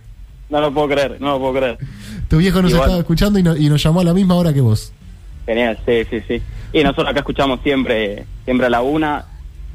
[0.49, 1.79] No lo puedo creer, no lo puedo creer.
[2.29, 2.85] Tu viejo nos Igual.
[2.85, 4.93] estaba escuchando y, no- y nos llamó a la misma hora que vos.
[5.47, 6.43] Genial, sí, sí, sí.
[6.73, 9.25] Y nosotros acá escuchamos siempre, siempre a la una,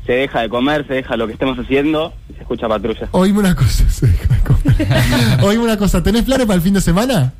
[0.05, 3.07] se deja de comer, se deja lo que estemos haciendo y se escucha patrulla.
[3.11, 3.83] Oíme una cosa.
[3.89, 5.43] se deja de comer.
[5.43, 6.03] Oíme una cosa.
[6.03, 7.33] ¿Tenés planes para el fin de semana?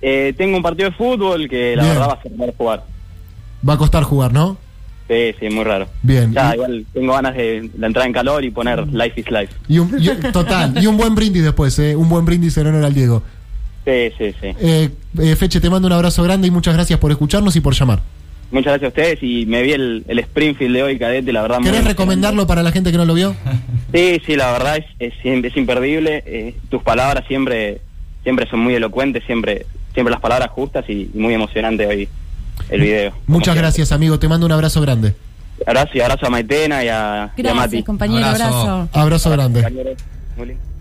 [0.00, 1.94] Eh, tengo un partido de fútbol que la Bien.
[1.94, 2.84] verdad va a ser raro jugar.
[3.68, 4.56] Va a costar jugar, ¿no?
[5.08, 5.88] Sí, sí, muy raro.
[6.02, 6.32] Bien.
[6.32, 9.52] Ya, Y- igual tengo ganas de, de entrar en calor y poner Life is Life.
[9.68, 10.82] Y un, y un- total.
[10.82, 11.94] Y un buen brindis después, ¿eh?
[11.94, 13.22] Un buen brindis en honor al Diego.
[13.84, 14.54] Sí, sí, sí.
[14.60, 17.74] Eh, eh, Feche, te mando un abrazo grande y muchas gracias por escucharnos y por
[17.74, 18.00] llamar.
[18.50, 21.58] Muchas gracias a ustedes y me vi el, el Springfield de hoy, cadete, la verdad.
[21.62, 23.34] ¿Querés recomendarlo para la gente que no lo vio?
[23.92, 26.22] Sí, sí, la verdad es, es, es imperdible.
[26.24, 27.82] Eh, tus palabras siempre
[28.22, 32.08] siempre son muy elocuentes, siempre siempre las palabras justas y, y muy emocionante hoy
[32.70, 33.12] el video.
[33.26, 34.18] Muchas gracias, amigo.
[34.18, 35.14] Te mando un abrazo grande.
[35.66, 37.58] Abrazo y abrazo a Maitena y a, y a Mati.
[37.58, 38.24] Gracias, compañero.
[38.26, 38.88] Abrazo.
[38.92, 39.62] Abrazo grande.
[39.62, 39.98] Compañeros.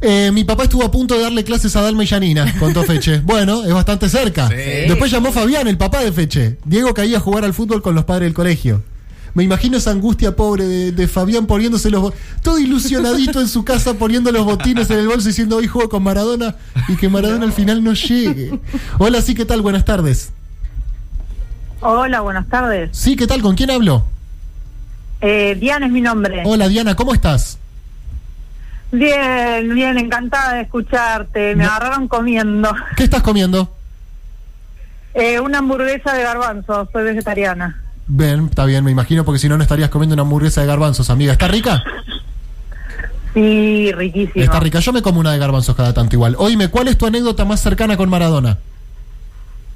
[0.01, 3.19] Eh, mi papá estuvo a punto de darle clases a Dalma y Yanina, contó Feche.
[3.23, 4.49] Bueno, es bastante cerca.
[4.49, 6.57] Después llamó Fabián, el papá de Feche.
[6.65, 8.81] Diego caía a jugar al fútbol con los padres del colegio.
[9.33, 13.93] Me imagino esa angustia pobre de, de Fabián poniéndose los todo ilusionadito en su casa
[13.93, 16.55] poniendo los botines en el bolso diciendo hoy juego con Maradona
[16.89, 18.59] y que Maradona al final no llegue.
[18.97, 19.61] Hola, sí, ¿qué tal?
[19.61, 20.31] Buenas tardes.
[21.79, 22.89] Hola, buenas tardes.
[22.91, 23.41] Sí, ¿qué tal?
[23.41, 24.05] ¿Con quién hablo?
[25.21, 26.43] Eh, Diana es mi nombre.
[26.45, 27.57] Hola, Diana, ¿cómo estás?
[28.91, 31.56] Bien, bien, encantada de escucharte.
[31.56, 32.73] Me agarraron comiendo.
[32.97, 33.73] ¿Qué estás comiendo?
[35.13, 37.82] Eh, una hamburguesa de garbanzos, soy vegetariana.
[38.08, 41.10] Bien, está bien, me imagino, porque si no, no estarías comiendo una hamburguesa de garbanzos,
[41.10, 41.34] amiga.
[41.34, 41.84] ¿Está rica?
[43.34, 44.43] Sí, riquísimo.
[44.43, 44.80] Está rica.
[44.80, 46.36] Yo me como una de garbanzos cada tanto igual.
[46.38, 48.58] Oíme, ¿cuál es tu anécdota más cercana con Maradona?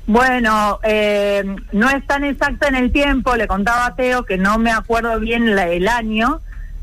[0.07, 4.57] Bueno, eh, no es tan exacta en el tiempo, le contaba a Teo que no
[4.59, 6.41] me acuerdo bien la- el año,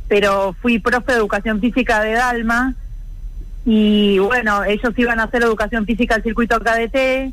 [0.08, 2.74] pero fui profe de educación física de Dalma
[3.64, 7.32] y bueno, ellos iban a hacer educación física al circuito KDT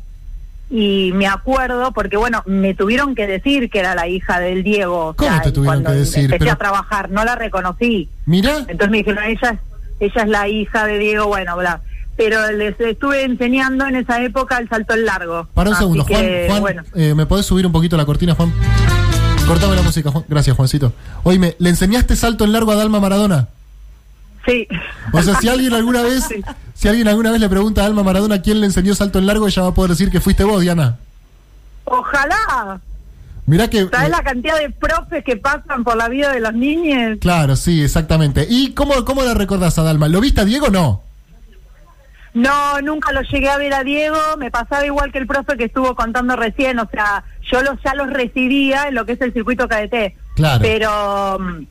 [0.70, 5.08] y me acuerdo porque bueno, me tuvieron que decir que era la hija del Diego.
[5.08, 6.24] o ¿Cómo sea, te tuvieron cuando que decir?
[6.24, 8.08] Empecé Pero- a trabajar, no la reconocí.
[8.26, 9.58] Mira, Entonces me dijeron, ella,
[9.98, 11.80] ella es la hija de Diego, bueno, bla.
[12.16, 15.48] Pero les estuve enseñando en esa época el salto en largo.
[15.54, 16.04] para un Así segundo.
[16.04, 16.82] Juan, que, Juan bueno.
[16.94, 18.52] eh, ¿me podés subir un poquito la cortina, Juan?
[19.50, 20.24] Cortame la música, Juan.
[20.28, 20.92] Gracias, Juancito.
[21.24, 23.48] Oíme, ¿le enseñaste salto en largo a Dalma Maradona?
[24.46, 24.68] Sí.
[25.12, 26.28] O sea, si alguien alguna vez,
[26.72, 29.48] si alguien alguna vez le pregunta a Alma Maradona quién le enseñó salto en largo,
[29.48, 30.98] ella va a poder decir que fuiste vos, Diana.
[31.82, 32.80] Ojalá.
[33.46, 33.88] Mirá que.
[33.88, 37.18] ¿Sabes eh, la cantidad de profes que pasan por la vida de los niños?
[37.20, 38.46] Claro, sí, exactamente.
[38.48, 40.06] ¿Y cómo, cómo la recordás a Dalma?
[40.06, 41.02] ¿Lo viste a Diego o no?
[42.32, 45.64] No, nunca lo llegué a ver a Diego, me pasaba igual que el profe que
[45.64, 49.32] estuvo contando recién, o sea, yo los, ya los recibía en lo que es el
[49.32, 50.14] circuito KDT.
[50.36, 50.60] Claro.
[50.62, 51.66] Pero, mm,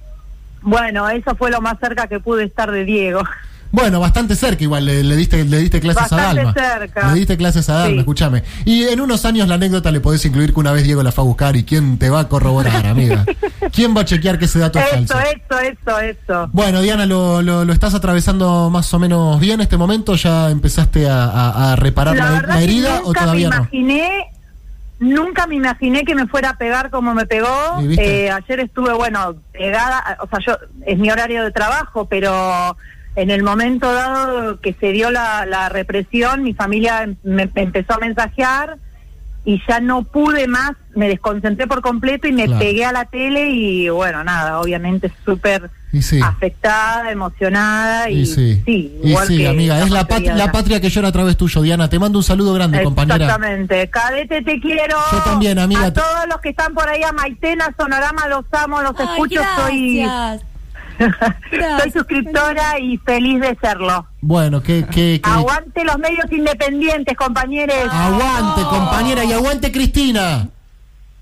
[0.62, 3.24] bueno, eso fue lo más cerca que pude estar de Diego.
[3.72, 6.54] Bueno, bastante cerca igual, le, le diste, le diste clases Bastante a Dalma.
[6.54, 7.08] cerca.
[7.10, 8.00] Le diste clases a Dalma, Sí.
[8.00, 8.44] escúchame.
[8.66, 11.24] Y en unos años la anécdota le podés incluir que una vez Diego la fue
[11.24, 13.26] a buscar y quién te va a corroborar, amiga.
[13.72, 15.20] ¿Quién va a chequear que ese dato es falso?
[15.20, 16.50] eso, eso, eso.
[16.52, 20.16] Bueno, Diana, ¿lo, lo, lo estás atravesando más o menos bien este momento?
[20.16, 23.62] ¿Ya empezaste a, a- a reparar La la, la herida o todavía me no?
[23.64, 24.10] imaginé,
[25.00, 27.48] nunca me imaginé que me fuera a pegar como me pegó.
[27.98, 32.76] Eh, ayer estuve, bueno, pegada, o sea, yo es mi horario de trabajo, pero
[33.16, 37.94] en el momento dado que se dio la, la represión, mi familia me, me empezó
[37.94, 38.78] a mensajear
[39.46, 42.60] y ya no pude más, me desconcentré por completo y me Claro.
[42.60, 46.20] pegué a la tele y bueno, nada, obviamente súper sí.
[46.22, 48.64] afectada, emocionada y, Y sí,
[49.04, 51.62] igual sí, que amiga, es la, pat- de la patria que llora a través tuyo,
[51.62, 51.90] Diana.
[51.90, 53.16] Te mando un saludo grande, compañera.
[53.26, 53.90] Exactamente.
[53.90, 54.98] Cadete, te quiero.
[55.12, 55.86] Yo también, amiga.
[55.86, 59.40] A todos los que están por ahí, a Maitena, Sonorama, los amo, los Ay, escucho.
[59.42, 59.68] Gracias.
[59.68, 60.06] soy
[61.94, 64.06] suscriptora y feliz de serlo.
[64.22, 67.78] Bueno, que, que, que- Aguante los medios independientes, compañeros.
[67.92, 70.48] aguante, compañera, y aguante, Cristina.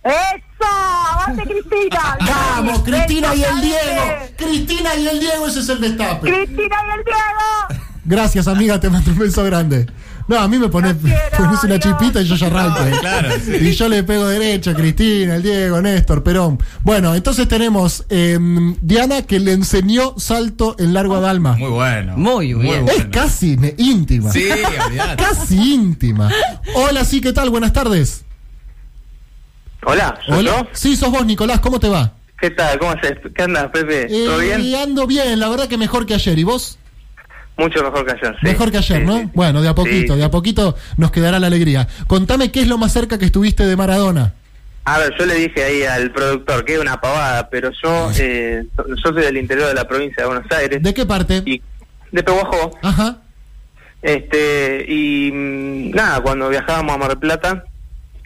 [0.03, 0.69] ¡Eso!
[1.11, 2.17] ¡Aguante, Cristina!
[2.55, 4.01] Vamos, Cristina y el Diego.
[4.37, 6.29] Cristina y el Diego, ese es el destape.
[6.31, 7.81] ¡Cristina y el Diego!
[8.05, 9.85] Gracias, amiga, te mando un beso grande.
[10.27, 10.95] No, a mí me pones,
[11.37, 12.83] pones una chipita y yo ya arranco.
[12.83, 13.51] No, claro, sí.
[13.61, 16.59] Y yo le pego derecho, Cristina, el Diego, Néstor, Perón.
[16.83, 18.37] Bueno, entonces tenemos eh,
[18.81, 21.53] Diana que le enseñó salto en largo a Dalma.
[21.55, 22.17] Muy bueno.
[22.17, 22.87] Muy bien.
[22.89, 24.31] Es casi íntima.
[24.31, 24.45] Sí,
[24.85, 25.23] olvidate.
[25.23, 26.29] Casi íntima.
[26.75, 27.49] Hola, sí, ¿qué tal?
[27.49, 28.25] Buenas tardes.
[29.85, 30.51] Hola, ¿soy Hola.
[30.63, 30.67] yo?
[30.73, 32.13] Sí, sos vos, Nicolás, ¿cómo te va?
[32.41, 32.77] ¿Qué tal?
[32.79, 33.13] ¿Cómo haces?
[33.35, 34.07] ¿Qué andas, Pepe?
[34.07, 34.75] ¿Todo Eh, bien?
[34.75, 36.37] ando bien, la verdad que mejor que ayer.
[36.37, 36.77] ¿Y vos?
[37.57, 38.45] Mucho mejor que ayer, sí.
[38.45, 39.17] Mejor que ayer, Sí, ¿no?
[39.17, 39.29] sí.
[39.33, 41.87] Bueno, de a poquito, de a poquito nos quedará la alegría.
[42.05, 44.33] Contame qué es lo más cerca que estuviste de Maradona.
[44.85, 48.63] A ver, yo le dije ahí al productor que es una pavada, pero yo eh,
[48.87, 50.81] yo soy del interior de la provincia de Buenos Aires.
[50.81, 51.41] ¿De qué parte?
[51.45, 51.61] Y
[52.11, 52.77] de Pehuajó.
[52.83, 53.17] Ajá.
[54.01, 57.65] Este, y mm, nada, cuando viajábamos a Mar del Plata,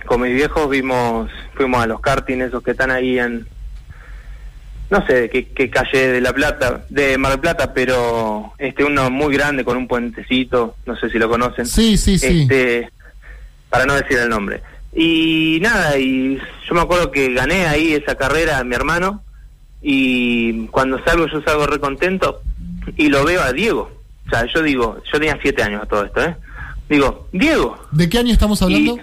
[0.05, 3.47] con mis viejos vimos, fuimos a los karting esos que están ahí en,
[4.91, 9.09] no sé qué, qué calle de La Plata, de Mar del Plata, pero este uno
[9.09, 11.65] muy grande con un puentecito, no sé si lo conocen.
[11.65, 12.41] Sí, sí, sí.
[12.41, 12.91] Este,
[13.69, 14.61] para no decir el nombre.
[14.93, 19.23] Y nada, y yo me acuerdo que gané ahí esa carrera a mi hermano
[19.81, 22.41] y cuando salgo yo salgo re contento
[22.97, 23.89] y lo veo a Diego.
[24.27, 26.35] O sea, yo digo, yo tenía siete años a todo esto, ¿eh?
[26.89, 27.87] Digo, Diego.
[27.93, 28.99] ¿De qué año estamos hablando?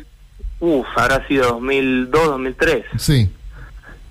[0.61, 2.85] Uf, habrá sido 2002, 2003.
[2.99, 3.31] Sí.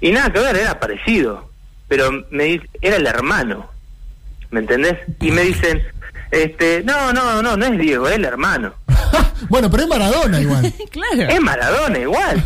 [0.02, 1.47] Y nada que ver, era parecido.
[1.88, 3.70] Pero me dice, era el hermano.
[4.52, 4.98] ¿Me entendés?
[5.20, 5.84] Y me dicen,
[6.32, 8.74] este, no, no, no, no es Diego, es el hermano.
[9.50, 10.74] Bueno, pero es Maradona igual.
[10.92, 11.32] Claro.
[11.32, 12.44] Es Maradona igual.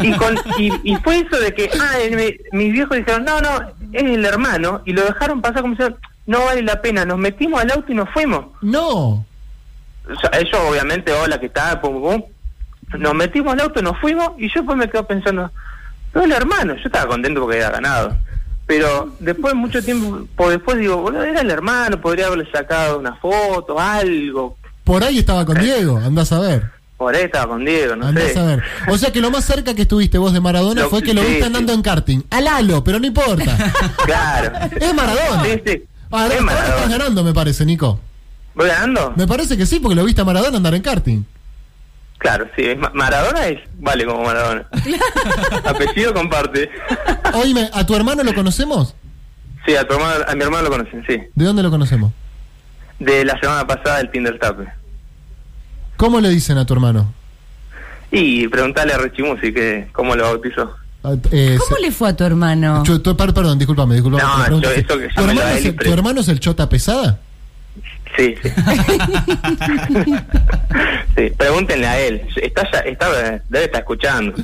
[0.00, 3.60] Y, con, y, y fue eso de que, ah, me- mis viejos dijeron, no, no,
[3.92, 4.80] es el hermano.
[4.86, 5.82] Y lo dejaron pasar como si
[6.26, 7.04] no vale la pena.
[7.04, 8.46] Nos metimos al auto y nos fuimos.
[8.62, 9.26] No.
[10.08, 11.80] O sea, ellos obviamente, hola, ¿qué tal?
[11.80, 12.22] Pum, pum.
[12.98, 15.50] Nos metimos al auto, nos fuimos y yo pues me quedo pensando,
[16.14, 16.76] no, el hermano.
[16.76, 18.16] Yo estaba contento porque había ganado.
[18.68, 23.80] Pero después, mucho tiempo después, digo, boludo, era el hermano, podría haberle sacado una foto,
[23.80, 24.56] algo.
[24.84, 26.70] Por ahí estaba con Diego, andás a ver.
[26.98, 28.38] Por ahí estaba con Diego, no andás sé.
[28.38, 28.62] a ver.
[28.88, 31.22] O sea que lo más cerca que estuviste vos de Maradona Lo- fue que lo
[31.22, 31.46] sí, viste sí.
[31.46, 32.20] andando en karting.
[32.30, 33.56] Al halo, pero no importa.
[34.04, 34.52] Claro.
[34.78, 35.44] Es Maradona.
[35.44, 35.82] Sí, sí.
[36.10, 37.98] Ahora, es ahora estás ganando, me parece, Nico.
[38.54, 39.14] ¿Voy ganando?
[39.16, 41.22] Me parece que sí, porque lo viste a Maradona andar en karting.
[42.18, 42.64] Claro, sí.
[42.94, 44.66] Maradona es, vale como Maradona.
[45.64, 46.68] Apellido comparte.
[47.34, 48.94] Oíme, ¿a tu hermano lo conocemos?
[49.64, 51.18] Sí, a, tu hermano, a mi hermano lo conocen, sí.
[51.34, 52.12] ¿De dónde lo conocemos?
[52.98, 54.64] De la semana pasada del Tinder Tape.
[55.96, 57.12] ¿Cómo le dicen a tu hermano?
[58.10, 60.74] Y preguntale a Rechimusi que cómo lo bautizó.
[61.04, 62.82] Ah, eh, ¿Cómo se- le fue a tu hermano?
[62.84, 64.48] Yo- tu- per- perdón, discúlpame, discúlpame.
[64.50, 67.20] No, yo- eso que ¿Tu, hermano es tu hermano es el chota pesada?
[68.16, 68.48] Sí, sí.
[71.16, 72.22] sí, pregúntenle a él.
[72.36, 73.08] Está ya, está,
[73.48, 74.34] debe estar escuchando.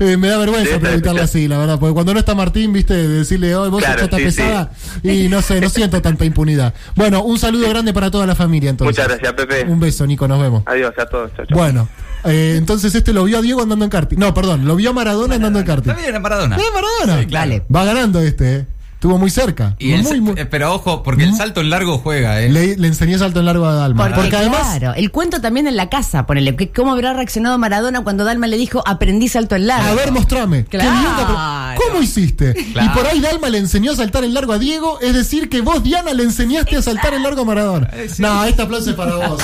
[0.00, 1.24] Eh, me da vergüenza preguntarle sí.
[1.24, 4.18] así, la verdad, porque cuando no está Martín, viste, de decirle, hoy vos Claro, sos
[4.18, 4.70] sí, pesada,
[5.02, 6.74] y no sé, no siento tanta impunidad.
[6.94, 8.96] Bueno, un saludo grande para toda la familia, entonces.
[8.96, 9.70] Muchas gracias, Pepe.
[9.70, 10.62] Un beso, Nico, nos vemos.
[10.66, 11.32] Adiós a todos.
[11.36, 11.58] Chau, chau.
[11.58, 11.88] Bueno,
[12.24, 14.18] eh, entonces este lo vio a Diego andando en karting.
[14.18, 15.90] No, perdón, lo vio a Maradona andando en karting.
[15.90, 16.56] Está bien, Maradona.
[16.56, 17.26] ¡Eh, Maradona!
[17.30, 17.62] Dale.
[17.74, 18.66] Va ganando este, eh.
[19.06, 19.76] Estuvo muy cerca.
[19.78, 22.48] Y el- muy, muy- pero ojo, porque el salto en largo juega, ¿eh?
[22.50, 24.02] le, le enseñé salto en largo a Dalma.
[24.02, 24.62] Porque, Porque, además.
[24.78, 28.48] claro, el cuento también en la casa, ponele, que cómo habrá reaccionado Maradona cuando Dalma
[28.48, 29.88] le dijo, aprendí salto en largo.
[29.88, 30.64] A ver, mostrame.
[30.64, 31.76] Qué Claro.
[31.76, 32.52] pero- ¿Cómo hiciste?
[32.72, 32.90] Claro.
[32.90, 35.60] Y por ahí Dalma le enseñó a saltar en largo a Diego, es decir, que
[35.60, 37.88] vos, Diana, le enseñaste a saltar en largo a Maradona.
[38.18, 39.40] No, este aplauso es para vos.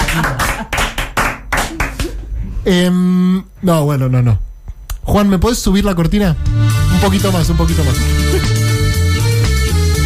[2.65, 4.41] Em, no, bueno, no, no.
[5.05, 6.35] Juan, ¿me podés subir la cortina?
[6.95, 7.95] Un poquito más, un poquito más.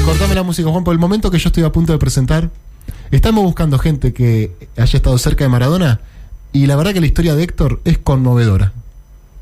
[0.07, 2.49] Cortame la música, Juan, por el momento que yo estoy a punto de presentar.
[3.11, 5.99] Estamos buscando gente que haya estado cerca de Maradona
[6.53, 8.73] y la verdad que la historia de Héctor es conmovedora.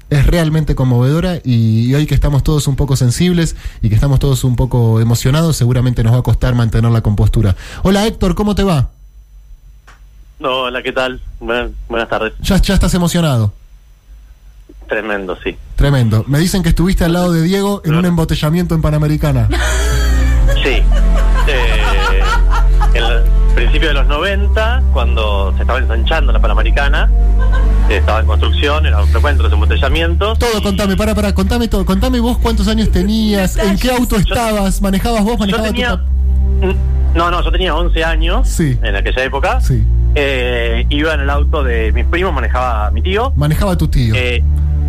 [0.08, 4.42] Es realmente conmovedora y hoy que estamos todos un poco sensibles y que estamos todos
[4.42, 7.54] un poco emocionados, seguramente nos va a costar mantener la compostura.
[7.82, 8.88] Hola Héctor, ¿cómo te va?
[10.38, 11.20] No, hola, ¿qué tal?
[11.40, 12.32] Buenas, buenas tardes.
[12.40, 13.52] Ya, ya estás emocionado.
[14.88, 15.58] Tremendo, sí.
[15.76, 16.24] Tremendo.
[16.26, 19.50] Me dicen que estuviste al lado de Diego en un embotellamiento en Panamericana.
[20.64, 20.82] Sí.
[21.46, 22.22] Eh,
[22.94, 23.22] en el
[23.54, 27.10] principio de los 90, cuando se estaba ensanchando la Panamericana,
[27.88, 30.38] estaba en construcción, eran frecuentes los embotellamientos.
[30.38, 31.84] Todo, contame, para, para, contame todo.
[31.84, 35.90] Contame vos cuántos años tenías, en qué auto estabas, manejabas vos, Yo manejabas tenía...
[35.90, 36.04] papá.
[37.14, 38.76] No, no, yo tenía 11 años Sí.
[38.82, 39.60] en aquella época.
[39.60, 39.84] Sí.
[40.16, 43.32] Eh, iba en el auto de mis primos, manejaba mi tío.
[43.36, 44.14] Manejaba tu tío.
[44.16, 44.42] Eh,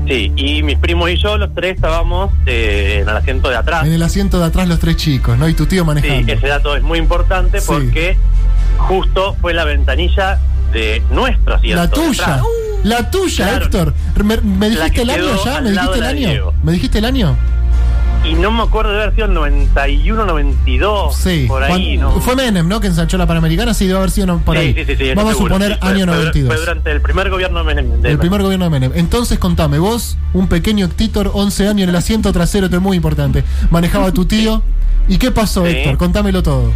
[0.07, 3.85] sí, y mis primos y yo, los tres, estábamos eh, en el asiento de atrás.
[3.85, 5.47] En el asiento de atrás los tres chicos, ¿no?
[5.49, 6.31] Y tu tío Sí, manejando.
[6.33, 7.67] ese dato es muy importante Sí.
[7.67, 8.17] porque
[8.77, 10.39] justo fue la ventanilla
[10.71, 11.81] de nuestro asiento.
[11.81, 12.41] La tuya.
[12.83, 13.65] La tuya, Claro.
[13.65, 13.93] Héctor.
[14.23, 15.61] ¿Me, me dijiste el año ya?
[15.61, 16.51] ¿Me dijiste el año?
[16.63, 17.37] ¿Me dijiste el año?
[18.25, 21.15] Y no me acuerdo de haber sido el 91, 92.
[21.15, 21.45] Sí.
[21.47, 22.11] Por ahí, ¿no?
[22.21, 22.79] Fue Menem, ¿no?
[22.79, 24.73] Que ensanchó la Panamericana, sí, debe haber sido no, por sí, ahí.
[24.73, 25.55] sí, Vamos seguro.
[25.55, 26.47] a suponer Sí, fue- año fue- 92.
[26.55, 28.01] Fue durante el primer gobierno de Menem.
[28.01, 28.91] de el primer gobierno de Menem.
[28.95, 32.97] Entonces, contame, vos, un pequeño Héctor, 11 años en el asiento trasero, esto es muy
[32.97, 33.43] importante.
[33.69, 34.61] Manejaba tu tío.
[35.07, 35.65] ¿Y qué pasó.
[35.67, 35.97] Héctor?
[35.97, 36.71] Contámelo todo.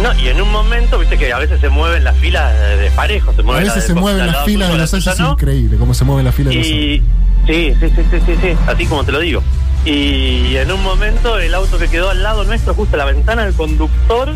[0.00, 2.90] No, y en un momento, viste que a veces se mueven las filas de, de
[2.92, 3.32] parejo.
[3.34, 5.76] Se A mueve la veces de- se mueven la las filas de los es increíble
[5.76, 7.02] cómo se mueven las filas de los sí,
[7.46, 7.88] sí, sí,
[8.26, 9.42] sí, sí, así como te lo digo.
[9.84, 13.44] Y en un momento el auto que quedó al lado nuestro, justo a la ventana
[13.44, 14.34] del conductor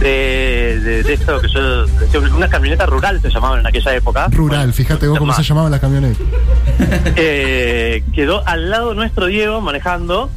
[0.00, 4.28] de, de, de esto que yo decía, una camioneta rural se llamaban en aquella época.
[4.30, 6.20] Rural, fíjate vos cómo se llamaba la camioneta.
[7.16, 10.28] Eh, quedó al lado nuestro Diego manejando,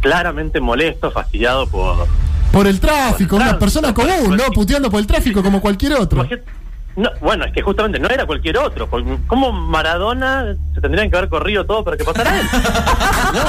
[0.00, 2.06] claramente molesto, fastidiado por...
[2.52, 4.44] Por el tráfico, una persona común, ¿no?
[4.54, 6.26] Puteando por el tráfico como cualquier otro.
[6.96, 8.86] No, bueno, es que justamente no era cualquier otro.
[8.88, 12.46] porque ¿Cómo Maradona se tendrían que haber corrido todo para que pasara él?
[13.34, 13.42] No.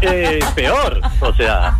[0.00, 1.76] Eh, peor, o sea.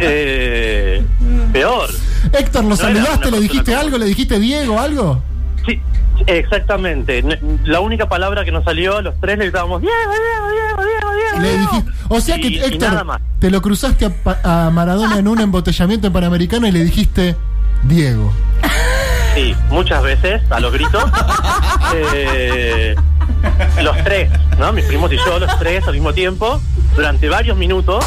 [0.00, 1.04] Eh,
[1.52, 1.88] peor.
[2.32, 3.30] Héctor, ¿lo No saludaste?
[3.30, 3.98] ¿Le dijiste algo?
[3.98, 5.22] ¿Le dijiste Diego algo?
[5.66, 5.80] Sí,
[6.26, 7.22] exactamente.
[7.64, 11.38] La única palabra que nos salió, los tres le gritábamos Diego, Diego, Diego, Diego, Diego.
[11.42, 11.70] Le Diego".
[11.72, 13.20] dijiste, o sea que Y- y nada Héctor, más.
[13.38, 14.06] te lo cruzaste
[14.42, 17.36] a, a Maradona en un embotellamiento en Panamericano y le dijiste
[17.84, 18.32] Diego.
[19.36, 21.04] Sí, muchas veces, a los gritos.
[21.94, 22.96] Eh,
[23.82, 24.72] los tres, ¿no?
[24.72, 26.60] Mis primos y yo, los tres al mismo tiempo,
[26.96, 28.04] durante varios minutos.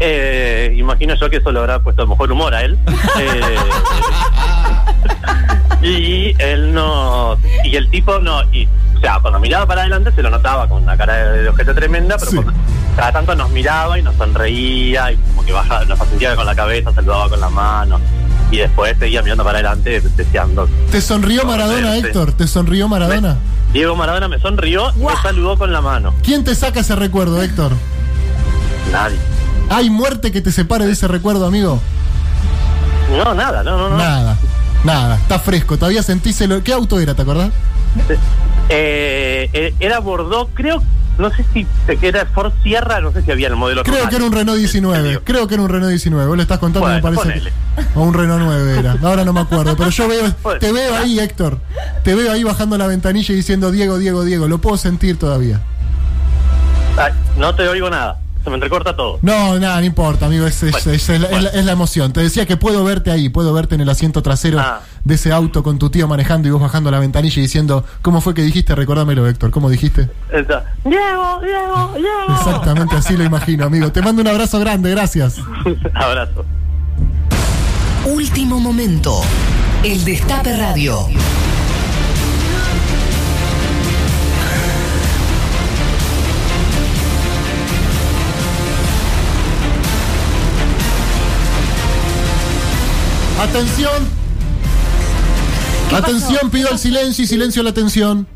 [0.00, 2.78] Eh, imagino yo que eso le habrá puesto mejor humor a él.
[3.18, 3.58] Eh,
[5.82, 7.36] y él no.
[7.64, 8.42] Y el tipo no.
[8.52, 11.48] Y, o sea, cuando miraba para adelante se lo notaba con una cara de, de
[11.48, 12.52] ojete tremenda, pero cuando-
[12.96, 16.54] cada tanto nos miraba y nos sonreía y como que bajaba, nos asentía con la
[16.54, 18.00] cabeza, saludaba con la mano.
[18.54, 21.96] Y después seguía mirando para adelante deseando ¿Te sonrió Maradona.
[21.96, 22.34] Héctor?
[22.34, 23.36] ¿Te sonrió Maradona?
[23.72, 26.14] Diego Maradona me sonrió y me saludó con la mano.
[26.22, 27.72] ¿Quién te saca ese recuerdo, Héctor?
[28.92, 29.18] Nadie.
[29.70, 31.80] ¿Hay muerte que te separe de ese recuerdo, amigo?
[33.16, 33.96] No, nada, no, no, no.
[33.96, 34.36] Nada,
[34.84, 35.76] nada, está fresco.
[35.76, 36.62] Todavía sentís el...
[36.62, 37.50] ¿Qué auto era, te acordás?
[38.68, 40.80] Eh, eh, era Bordeaux, creo,
[41.18, 41.66] no sé si
[42.02, 44.10] era Ford Sierra, no sé si había el modelo Creo normal.
[44.10, 45.20] que era un Renault 19.
[45.24, 46.26] Creo que era un Renault 19.
[46.26, 47.40] Vos le estás contando, Bueno, me parece.
[47.42, 47.52] que-
[47.98, 48.96] O un Renault 9 era.
[49.02, 49.76] Ahora no me acuerdo.
[49.76, 51.58] Pero yo veo, te veo ahí, Héctor.
[52.02, 54.48] Te veo ahí bajando la ventanilla y diciendo Diego, Diego, Diego.
[54.48, 55.60] Lo puedo sentir todavía.
[56.96, 59.18] Ay, no te oigo nada, se me entrecorta todo.
[59.22, 60.46] No, nada, no importa, amigo.
[60.46, 62.12] Es, es- la, es la- es la emoción.
[62.12, 63.28] Te decía que puedo verte ahí.
[63.28, 64.80] Puedo verte en el asiento trasero Ah.
[65.04, 68.20] De ese auto con tu tío manejando y vos bajando la ventanilla y diciendo, ¿cómo
[68.20, 68.74] fue que dijiste?
[68.74, 69.50] Recordámelo, Héctor.
[69.50, 70.10] ¿Cómo dijiste?
[70.84, 71.94] Diego, Diego.
[72.36, 73.92] Exactamente así lo imagino, amigo.
[73.92, 74.90] Te mando un abrazo grande.
[74.90, 75.38] Gracias.
[75.94, 76.44] Abrazo.
[78.06, 79.20] Último momento.
[79.82, 81.08] El Destape Radio.
[93.40, 94.23] Atención.
[95.92, 98.26] Atención, pido el silencio y silencio a la atención.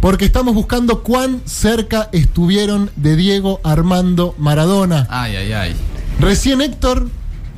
[0.00, 5.06] Porque estamos buscando cuán cerca estuvieron de Diego Armando Maradona.
[5.08, 5.76] Ay, ay, ay.
[6.20, 7.08] Recién Héctor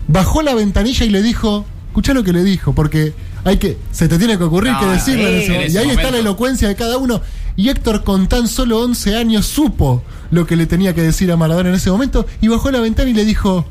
[0.07, 3.15] bajó la ventanilla y le dijo, escuchá lo que le dijo, porque
[3.45, 5.27] hay que, se te tiene que ocurrir No, que decirlo.
[5.27, 7.21] en en ese- ese y ahí está la elocuencia de cada uno.
[7.57, 11.37] Y Héctor con tan solo 11 años supo lo que le tenía que decir a
[11.37, 13.67] Maradona en ese momento y bajó la ventana y le dijo,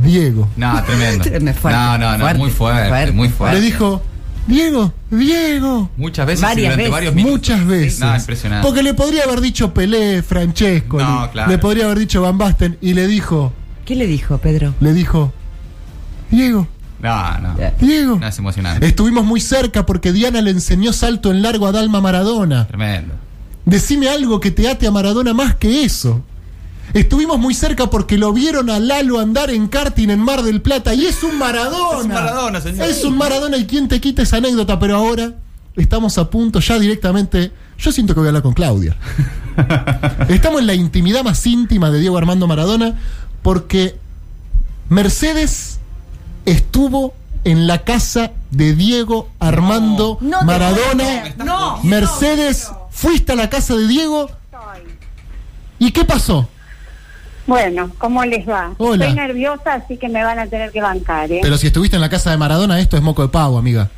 [0.00, 0.48] Diego.
[0.56, 1.24] No, tremendo.
[1.24, 3.12] Fuerte, no, no, no, fuerte, muy fuerte, fuerte.
[3.12, 3.58] muy fuerte.
[3.58, 4.02] Le dijo,
[4.46, 5.90] Diego, Diego.
[5.96, 6.92] Muchas veces Varias durante veces.
[6.92, 7.32] varios minutos.
[7.32, 8.00] Muchas veces.
[8.00, 8.66] No, impresionante.
[8.66, 11.50] Porque le podría haber dicho Pelé, Francesco, No, le, claro.
[11.50, 13.52] le podría haber dicho Van Basten y le dijo,
[13.84, 14.74] ¿Qué le dijo, Pedro?
[14.80, 15.32] le dijo,
[16.30, 16.66] Diego,
[17.02, 17.54] No, no.
[17.80, 18.16] Diego.
[18.18, 18.86] No, es emocionante.
[18.86, 22.66] Estuvimos muy cerca porque Diana le enseñó salto en largo a Dalma Maradona.
[22.68, 23.14] Tremendo.
[23.64, 26.22] Decime algo que te ate a Maradona más que eso.
[26.94, 30.94] Estuvimos muy cerca porque lo vieron a Lalo andar en karting en Mar del Plata
[30.94, 31.98] y es un Maradona.
[31.98, 32.88] Es un Maradona, señor.
[32.88, 35.34] Es un Maradona y quién te quita esa anécdota, pero ahora
[35.76, 37.52] estamos a punto ya directamente.
[37.78, 38.96] Yo siento que voy a hablar con Claudia.
[40.28, 42.98] Estamos en la intimidad más íntima de Diego Armando Maradona
[43.42, 43.96] porque
[44.88, 45.78] Mercedes
[46.44, 47.14] estuvo
[47.44, 51.34] en la casa de Diego Armando No te Maradona.
[51.36, 51.82] No.
[51.82, 54.30] Mercedes, fuiste a la casa de Diego.
[55.78, 56.48] ¿Y qué pasó?
[57.48, 58.72] Bueno, ¿cómo les va?
[58.76, 59.06] Hola.
[59.06, 61.38] Estoy nerviosa, así que me van a tener que bancar, ¿eh?
[61.42, 63.88] Pero si estuviste en la casa de Maradona, esto es moco de pavo, amiga.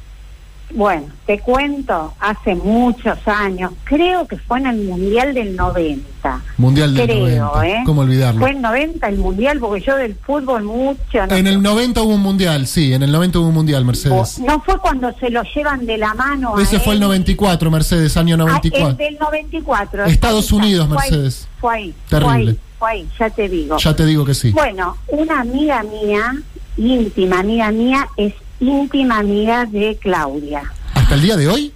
[0.72, 6.40] Bueno, te cuento, hace muchos años, creo que fue en el Mundial del 90.
[6.58, 7.68] Mundial del creo, 90.
[7.68, 7.82] ¿eh?
[7.84, 8.40] ¿Cómo olvidarlo?
[8.40, 11.26] Fue en 90 el Mundial, porque yo del fútbol mucho...
[11.28, 14.38] No, En el 90 hubo un mundial, sí, en el 90 hubo un mundial, Mercedes.
[14.38, 17.08] no fue cuando se lo llevan de la mano a Ese fue el él.
[17.08, 18.90] 94, Mercedes, año Ah, 94.
[18.90, 20.04] el del 94.
[20.04, 21.48] Estados Unidos, fue ahí, Mercedes.
[21.60, 22.28] Fue ahí, Terrible.
[22.30, 23.78] fue ahí, ahí, ya te digo.
[23.78, 24.50] Ya te digo que sí.
[24.50, 26.34] Bueno, una amiga mía,
[26.76, 30.62] íntima amiga mía, es íntima amiga de Claudia.
[30.94, 31.72] ¿Hasta el día de hoy?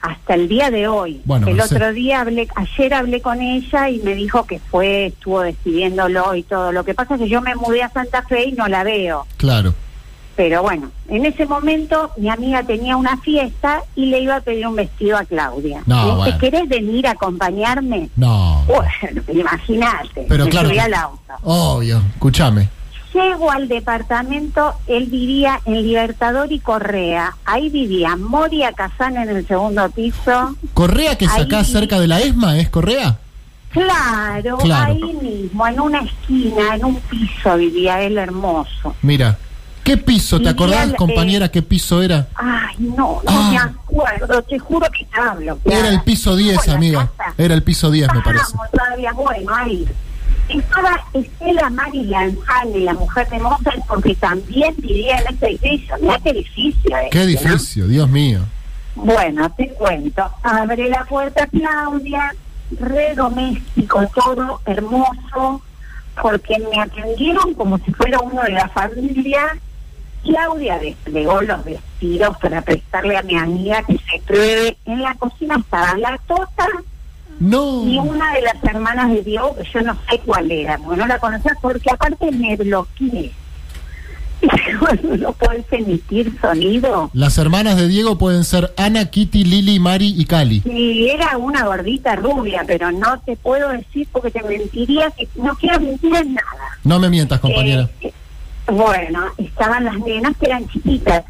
[0.00, 1.20] Hasta el día de hoy.
[1.24, 1.80] Bueno, el Mercedes.
[1.80, 6.42] otro día hablé, ayer hablé con ella y me dijo que fue, estuvo decidiéndolo y
[6.42, 6.72] todo.
[6.72, 9.26] Lo que pasa es que yo me mudé a Santa Fe y no la veo.
[9.36, 9.74] Claro.
[10.34, 14.66] Pero bueno, en ese momento mi amiga tenía una fiesta y le iba a pedir
[14.66, 15.82] un vestido a Claudia.
[15.86, 16.38] No, dice, bueno.
[16.38, 18.08] ¿querés venir a acompañarme?
[18.16, 18.64] No.
[18.66, 20.24] Bueno, imagínate.
[20.28, 21.32] Pero me claro subí que- al auto.
[21.42, 22.68] Obvio, escúchame.
[23.12, 27.36] Llego al departamento, él vivía en Libertador y Correa.
[27.44, 30.56] Ahí vivía Moria Kazán en el segundo piso.
[30.72, 33.18] ¿Correa que Ahí- sacás cerca de la ESMA es Correa?
[33.68, 34.92] Claro, Claro.
[34.94, 38.94] ahí mismo, en una esquina, en un piso vivía él hermoso.
[39.02, 39.38] Mira.
[39.84, 40.40] ¿Qué piso?
[40.40, 42.28] ¿Te acordás, el- compañera, qué piso era?
[42.36, 43.48] Ay, no, no Ah.
[43.50, 45.78] me acuerdo, te juro que estaba bloqueada.
[45.80, 47.10] Era el piso 10, Bueno, amiga.
[47.36, 48.52] Era el piso 10, me parece.
[48.70, 49.84] Todavía, bueno, ahí.
[50.48, 55.94] Estaba Estela Mari Lanzani, la mujer de Mozart, porque también vivía en ese edificio.
[56.00, 56.90] Mira qué edificio.
[57.10, 57.50] Qué ese, ¿no?
[57.50, 58.40] edificio, Dios mío.
[58.94, 60.30] Bueno, te cuento.
[60.42, 62.34] Abre la puerta Claudia,
[62.78, 65.62] re doméstico, todo hermoso,
[66.20, 69.56] porque me atendieron como si fuera uno de la familia.
[70.22, 74.76] Claudia desplegó los vestidos para prestarle a mi amiga que se pruebe.
[74.86, 76.66] En la cocina estaba la tota
[77.40, 77.84] No.
[77.86, 81.06] y una de las hermanas de Diego, que yo no sé cuál era, porque no
[81.06, 83.32] la conocía, porque aparte me bloqueé.
[85.20, 90.24] No puedes emitir sonido, Las hermanas de Diego pueden ser Ana, Kitty, Lili, Mari y
[90.24, 90.60] Cali.
[90.62, 95.54] Sí, era una gordita rubia, pero no te puedo decir porque te mentiría que no
[95.54, 96.78] quiero mentir en nada.
[96.82, 97.88] No me mientas, compañera.
[98.00, 98.12] Eh,
[98.66, 101.24] bueno, estaban las nenas que eran chiquitas.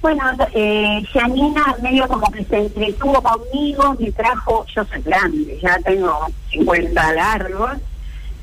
[0.00, 0.22] Bueno,
[0.52, 6.26] eh, Janina medio como que se entretuvo conmigo, me trajo, yo soy grande, ya tengo
[6.50, 7.70] 50 largos,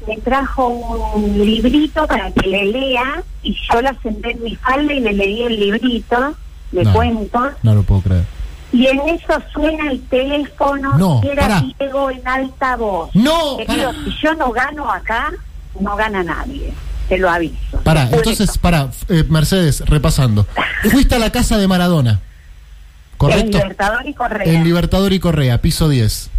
[0.08, 4.94] me trajo un librito para que le lea y yo la senté en mi falda
[4.94, 6.34] y le leí el librito
[6.72, 6.94] de No.
[6.94, 8.24] cuentos No lo puedo creer.
[8.72, 11.62] y en eso suena el teléfono No, y era.
[11.78, 13.14] Diego en alta voz.
[13.16, 15.34] No, Querido, si yo no gano acá,
[15.78, 16.72] no gana nadie.
[17.10, 17.82] Te lo aviso.
[17.84, 20.46] Pará, entonces, pará, eh, Mercedes, repasando.
[20.92, 22.12] Fuiste a la casa de Maradona.
[22.12, 23.58] En ¿Correcto?
[23.58, 24.54] Libertador y Correa.
[24.54, 26.30] En Libertador y Correa, piso 10.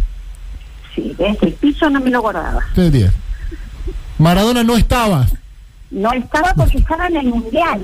[0.95, 2.61] Sí, desde el piso no me lo guardaba.
[2.73, 3.11] Piso 10.
[4.17, 5.27] Maradona no estaba.
[5.91, 7.81] No estaba porque estaba en el mundial.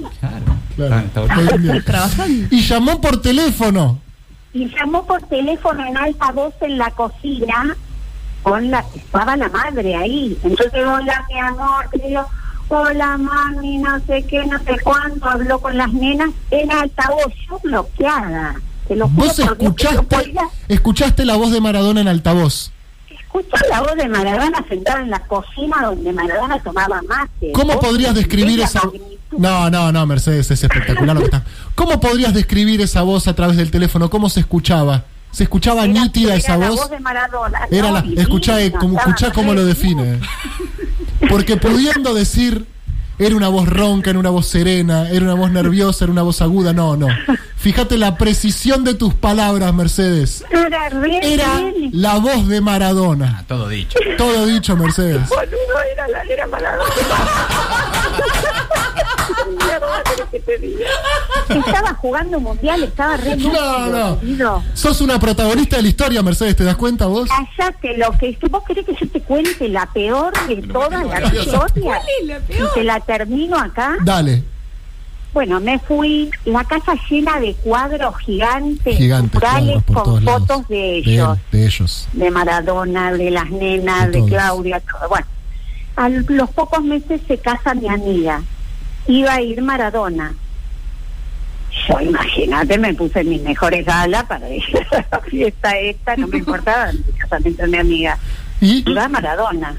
[1.83, 2.47] Trabajando.
[2.49, 3.99] Y llamó por teléfono.
[4.53, 7.75] Y llamó por teléfono en alta voz en la cocina
[8.43, 10.37] con la estaba la madre ahí.
[10.41, 12.27] Entonces, hola, mi amor, querido.
[12.69, 15.25] Hola, mami, no sé qué, no sé cuánto.
[15.25, 18.55] Habló con las nenas en alta voz, yo bloqueada.
[18.87, 20.33] Te lo juro Vos escuchaste,
[20.67, 22.71] escuchaste la voz de Maradona en altavoz.
[23.09, 27.51] escuchar la voz de Maradona sentada en la cocina donde Maradona tomaba mate.
[27.53, 28.81] ¿Cómo podrías describir esa.
[29.37, 31.43] No, no, no, Mercedes, es espectacular lo que está.
[31.75, 34.09] ¿Cómo podrías describir esa voz a través del teléfono?
[34.09, 35.03] ¿Cómo se escuchaba?
[35.31, 36.79] ¿Se escuchaba nítida Era esa la voz?
[36.79, 37.59] voz de Maradona.
[37.69, 40.19] Era no, la, divino, escuchá, como, escuchá cómo lo define.
[41.29, 42.65] Porque pudiendo decir,
[43.19, 46.41] era una voz ronca, era una voz serena, era una voz nerviosa, era una voz
[46.41, 47.07] aguda, no, no.
[47.57, 50.45] Fíjate la precisión de tus palabras, Mercedes.
[51.21, 53.43] Era la voz de Maradona.
[53.47, 53.97] Todo dicho.
[54.17, 55.27] Todo dicho, Mercedes.
[55.27, 56.93] Boludo, era la era Maradona.
[59.49, 60.85] Mierda, ¿querés que te diga?
[61.49, 64.63] Estaba jugando un mundial, estaba re No, no.
[64.73, 67.29] Sos una protagonista de la historia, Mercedes, ¿te das cuenta vos?
[67.57, 72.01] Cállate lo que vos querés que yo te cuente la peor de toda la historia.
[72.49, 73.95] Y te la termino acá.
[74.03, 74.43] Dale,
[75.37, 80.47] Bueno, me fui, la casa llena de cuadros gigantes, gigantes, murales cuadros con lados.
[80.47, 82.09] fotos de De, ellos, de ellos.
[82.13, 84.25] de Maradona, de las nenas, De.
[84.25, 85.07] Claudia, todo.
[85.09, 85.27] Bueno,
[85.95, 88.41] a los pocos meses se casa mi amiga.
[89.05, 90.33] Iba a ir Maradona.
[91.87, 96.37] Yo, imagínate, me puse mis mejores galas para ir a la fiesta esta, no me
[96.39, 98.17] importaba el casamiento de mi amiga.
[98.59, 98.89] ¿Y?
[98.89, 99.77] Iba Maradona.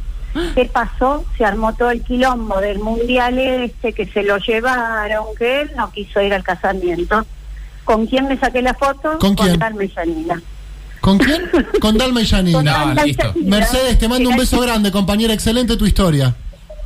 [0.54, 1.24] ¿Qué pasó?
[1.36, 5.90] Se armó todo el quilombo del mundial este, que se lo llevaron, que él no
[5.90, 7.24] quiso ir al casamiento.
[7.84, 9.18] ¿Con quién me saqué la foto?
[9.18, 9.58] ¿Con quién?
[9.58, 10.42] Dalma y Janina.
[11.00, 11.50] ¿Con quién?
[11.80, 12.52] Con Dalma y Janine.
[12.56, 13.48] Con Dalma y Janina.
[13.48, 15.32] Mercedes, te mando un beso grande, compañera.
[15.32, 16.34] Excelente tu historia.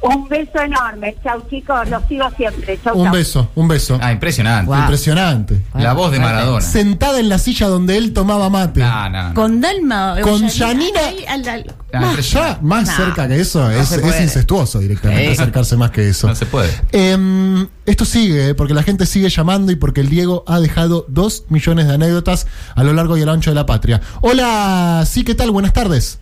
[0.02, 1.16] Un beso enorme.
[1.22, 1.88] Chau, chicos.
[1.88, 2.78] Los sigo siempre.
[2.82, 3.14] Chau, Un chau.
[3.14, 3.98] beso, un beso.
[4.02, 4.72] Ah, impresionante.
[4.76, 5.60] Impresionante.
[5.74, 6.60] La voz de Maradona.
[6.60, 8.80] Sentada en la silla donde él tomaba mate.
[8.80, 9.34] No, no, no.
[9.34, 10.16] Con Dalma.
[10.22, 12.96] Con al- Ah, Más, ya, más Nah.
[12.96, 15.32] cerca que eso, es, incestuoso directamente Eh.
[15.32, 16.26] acercarse más que eso.
[16.26, 16.70] No se puede.
[16.90, 21.04] Em, esto sigue, eh, porque la gente sigue llamando y porque el Diego ha dejado
[21.08, 24.00] dos millones de anécdotas a lo largo y a lo ancho de la patria.
[24.22, 25.50] Hola, sí, ¿qué tal?
[25.50, 26.18] Buenas tardes.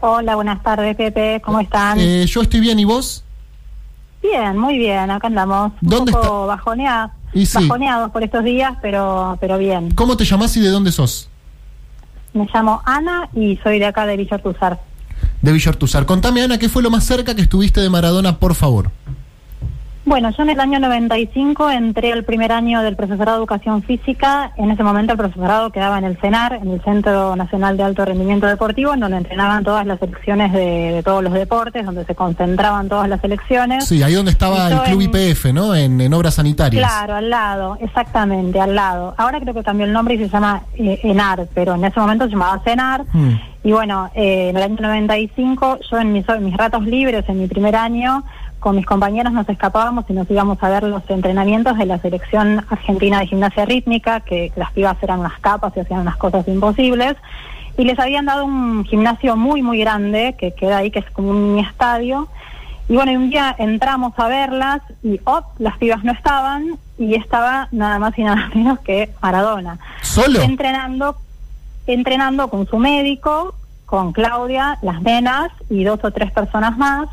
[0.00, 1.40] Hola, buenas tardes, Pepe.
[1.44, 1.98] ¿Cómo están?
[1.98, 3.24] Eh, yo estoy bien, ¿y vos?
[4.22, 5.10] Bien, muy bien.
[5.10, 5.72] Acá andamos.
[5.82, 7.58] Un ¿Dónde poco bajonea- Y sí.
[7.66, 9.90] bajoneados por estos días, pero, pero bien.
[9.94, 11.28] ¿Cómo te llamás y de dónde sos?
[12.34, 14.78] Me llamo Ana y soy de acá de Villa Tuzar.
[15.40, 16.04] De Villortuzar.
[16.06, 18.90] Contame, Ana, ¿qué fue lo más cerca que estuviste de Maradona, por favor?
[20.06, 24.52] Bueno, yo en el año 95 entré al primer año del profesorado de educación física.
[24.56, 28.04] En ese momento el profesorado quedaba en el CENAR, en el Centro Nacional de Alto
[28.04, 32.14] Rendimiento Deportivo, en donde entrenaban todas las selecciones de, de todos los deportes, donde se
[32.14, 33.84] concentraban todas las selecciones.
[33.84, 35.74] Sí, ahí donde estaba el Club IPF, ¿no?
[35.74, 36.80] En, en obras sanitarias.
[36.80, 39.12] Claro, al lado, exactamente, al lado.
[39.18, 42.26] Ahora creo que cambió el nombre y se llama eh, ENAR, pero en ese momento
[42.26, 43.04] se llamaba CENAR.
[43.12, 43.34] Mm.
[43.64, 47.40] Y bueno, eh, en el año 95, yo en mis, en mis ratos libres, en
[47.40, 48.22] mi primer año,
[48.60, 52.64] con mis compañeros nos escapábamos y nos íbamos a ver los entrenamientos de la selección
[52.68, 57.16] argentina de gimnasia rítmica, que las pibas eran las capas y hacían unas cosas imposibles.
[57.78, 61.30] Y les habían dado un gimnasio muy, muy grande, que queda ahí, que es como
[61.30, 62.28] un mini estadio.
[62.88, 65.44] Y bueno, y un día entramos a verlas y ¡op!
[65.58, 69.78] las pibas no estaban y estaba nada más y nada menos que Maradona.
[70.02, 70.40] ¿Solo?
[70.40, 71.16] Entrenando,
[71.86, 73.54] entrenando con su médico,
[73.84, 77.08] con Claudia, las nenas y dos o tres personas más.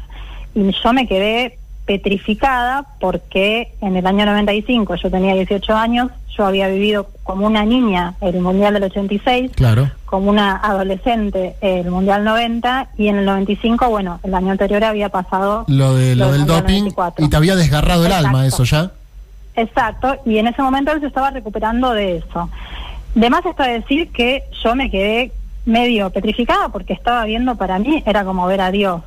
[0.56, 6.46] Y yo me quedé petrificada porque en el año 95 yo tenía 18 años, yo
[6.46, 9.92] había vivido como una niña el Mundial del 86 Claro.
[10.06, 15.10] como una adolescente el Mundial 90 y en el 95, bueno, el año anterior había
[15.10, 17.26] pasado Lo, de, lo del Mundial doping 94.
[17.26, 18.92] y te había desgarrado el alma, eso ya.
[19.56, 22.50] Exacto, y en ese momento él se estaba recuperando de eso.
[23.14, 25.32] De más está decir que yo me quedé
[25.66, 29.02] medio petrificada porque estaba viendo para mí, era como ver a Dios.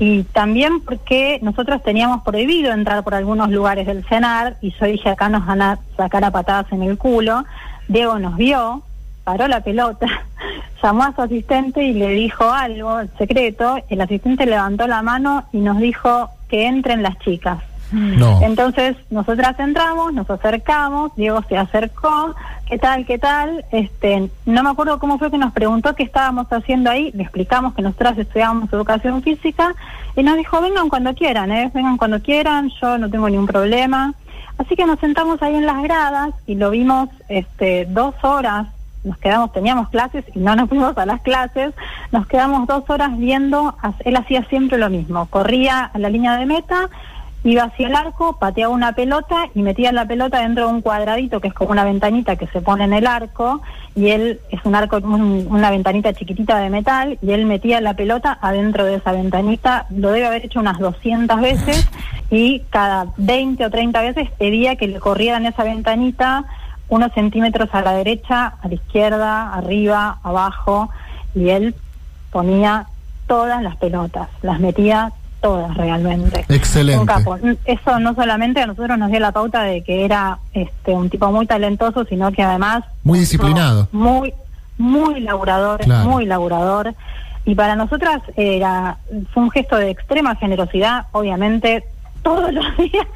[0.00, 5.08] Y también porque nosotros teníamos prohibido entrar por algunos lugares del cenar y yo dije
[5.08, 7.44] acá nos van a sacar a patadas en el culo.
[7.88, 8.82] Diego nos vio,
[9.24, 10.06] paró la pelota,
[10.82, 13.78] llamó a su asistente y le dijo algo, el secreto.
[13.88, 17.58] El asistente levantó la mano y nos dijo que entren las chicas.
[17.92, 18.40] No.
[18.42, 22.34] Entonces, nosotras entramos, nos acercamos, Diego se acercó,
[22.66, 23.64] ¿qué tal, qué tal?
[23.70, 27.74] Este, no me acuerdo cómo fue que nos preguntó qué estábamos haciendo ahí, le explicamos
[27.74, 29.74] que nosotras estudiábamos educación física
[30.16, 31.70] y nos dijo, vengan cuando quieran, ¿eh?
[31.74, 34.14] vengan cuando quieran, yo no tengo ningún problema.
[34.58, 38.68] Así que nos sentamos ahí en las gradas y lo vimos este, dos horas,
[39.02, 41.74] nos quedamos, teníamos clases y no nos fuimos a las clases,
[42.12, 46.46] nos quedamos dos horas viendo, él hacía siempre lo mismo, corría a la línea de
[46.46, 46.88] meta,
[47.44, 51.40] iba hacia el arco, pateaba una pelota y metía la pelota dentro de un cuadradito
[51.40, 53.60] que es como una ventanita que se pone en el arco
[53.94, 57.94] y él es un arco, un- una ventanita chiquitita de metal y él metía la
[57.94, 61.86] pelota adentro de esa ventanita, lo debe haber hecho unas 200 veces
[62.30, 66.44] y cada 20 o 30 veces pedía que le corrieran esa ventanita
[66.88, 70.88] unos centímetros a la derecha, a la izquierda, arriba, abajo
[71.34, 71.74] y él
[72.30, 72.86] ponía
[73.26, 75.12] todas las pelotas, las metía
[75.44, 76.42] todas realmente.
[76.48, 77.00] Excelente.
[77.00, 77.36] Un capo.
[77.66, 81.30] Eso no solamente a nosotros nos dio la pauta de que era este un tipo
[81.30, 83.88] muy talentoso, sino que además Muy disciplinado.
[83.92, 84.32] muy
[84.78, 86.08] muy laburador, Claro.
[86.08, 86.94] muy laburador.
[87.44, 88.96] y para nosotras era
[89.34, 91.84] fue un gesto de extrema generosidad, obviamente
[92.22, 93.06] todos los días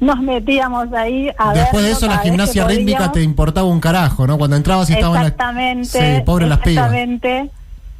[0.00, 1.54] nos metíamos ahí a.
[1.54, 4.36] Después de eso, la gimnasia rítmica te importaba un carajo, ¿no?
[4.36, 5.22] Cuando entrabas y estaban.
[5.22, 6.16] Exactamente.
[6.16, 6.90] Sí, pobre las pibas.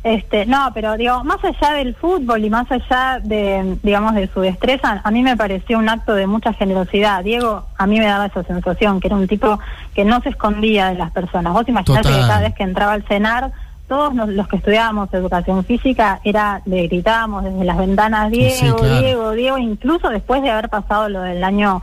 [0.03, 4.41] Este, no, pero digo, más allá del fútbol y más allá de, digamos, de su
[4.41, 7.23] destreza, a mí me pareció un acto de mucha generosidad.
[7.23, 9.59] Diego, a mí me daba esa sensación, que era un tipo
[9.95, 11.53] que no se escondía de las personas.
[11.53, 12.21] Vos imaginate Total.
[12.23, 13.53] que cada vez que entraba al cenar,
[13.89, 18.73] todos nos- los que estudiábamos educación física, era le gritábamos desde las ventanas, Diego, Sí,
[18.73, 19.01] claro.
[19.03, 21.83] Diego, Diego, incluso después de haber pasado lo del año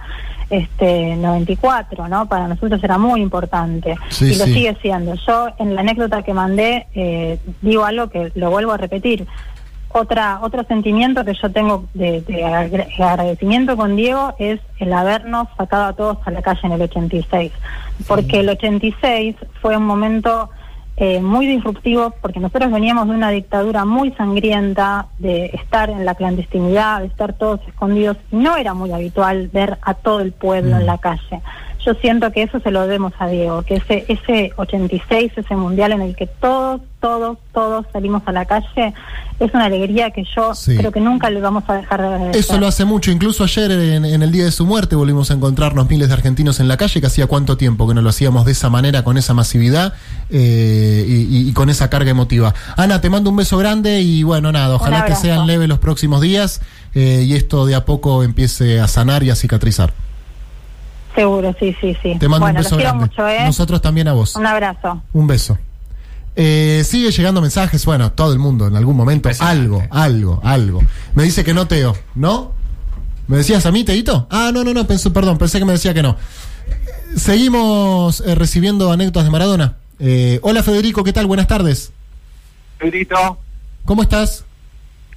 [0.50, 2.28] este 94, ¿no?
[2.28, 4.54] Para nosotros era muy importante Sí, y lo sí.
[4.54, 5.14] sigue siendo.
[5.16, 9.28] Yo en la anécdota que mandé eh, digo algo que lo vuelvo a repetir.
[9.90, 15.48] Otra otro sentimiento que yo tengo de, de agra- agradecimiento con Diego es el habernos
[15.58, 17.52] sacado a todos a la calle en el 86,
[18.06, 20.50] porque el 86 fue un momento
[21.00, 26.16] eh, muy disruptivo porque nosotros veníamos de una dictadura muy sangrienta, de estar en la
[26.16, 30.88] clandestinidad, de estar todos escondidos, no era muy habitual ver a todo el pueblo en
[30.88, 31.42] la calle.
[31.88, 35.94] Yo siento que eso se lo debemos a Diego, que ese, ese 86, ese mundial
[35.94, 38.94] en el que todos, todos, todos salimos a la calle,
[39.40, 40.76] es una alegría que yo Sí.
[40.76, 42.36] creo que nunca le vamos a dejar de agradecer.
[42.42, 43.10] Eso lo hace mucho.
[43.10, 46.60] Incluso ayer, en, en el día de su muerte, volvimos a encontrarnos miles de argentinos
[46.60, 49.18] en la calle, que hacía cuánto tiempo que no lo hacíamos de esa manera, con
[49.18, 49.94] esa masividad
[50.30, 52.54] eh, y, con esa carga emotiva.
[52.76, 56.20] Ana, te mando un beso grande y bueno, nada, ojalá que sean leves los próximos
[56.20, 56.60] días
[56.96, 59.94] eh, y esto de a poco empiece a sanar y a cicatrizar.
[61.18, 62.16] Seguro, sí, sí, sí.
[62.20, 63.06] Te mando bueno, un beso grande.
[63.06, 63.44] mucho, ¿eh?
[63.44, 64.36] Nosotros también a vos.
[64.36, 65.02] Un abrazo.
[65.14, 65.58] Un beso.
[66.36, 70.84] Eh, sigue llegando mensajes, bueno, todo el mundo en algún momento, algo, algo, algo.
[71.16, 72.52] Me dice que no, Teo, ¿no?
[73.28, 74.28] ¿Me decías a mí, Teito?
[74.30, 76.18] Ah, no, no, no, pensé, perdón, pensé que me decía que no.
[77.16, 79.78] Seguimos eh, recibiendo anécdotas de Maradona.
[79.98, 81.26] Eh, hola Federico, ¿qué tal?
[81.26, 81.92] Buenas tardes.
[82.78, 83.40] Pedrito,
[83.86, 84.46] ¿Cómo estás?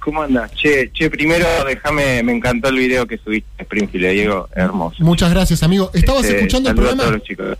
[0.01, 0.51] ¿Cómo andas?
[0.53, 4.97] Che, che, primero déjame, me encantó el video que subiste, Springfield, Diego, hermoso.
[5.03, 5.89] Muchas gracias, amigo.
[5.93, 7.03] ¿Estabas Este, escuchando el a programa?
[7.03, 7.57] todos los chicos.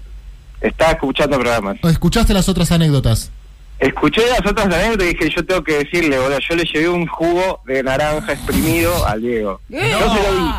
[0.60, 1.78] Estaba escuchando programas.
[1.82, 3.32] ¿O escuchaste las otras anécdotas?
[3.80, 7.08] Escuché las otras anécdotas y dije, yo tengo que decirle, boludo, yo le llevé un
[7.08, 9.60] jugo de naranja exprimido al Diego.
[9.70, 9.90] ¿Qué?
[9.92, 10.52] Yo se lo di.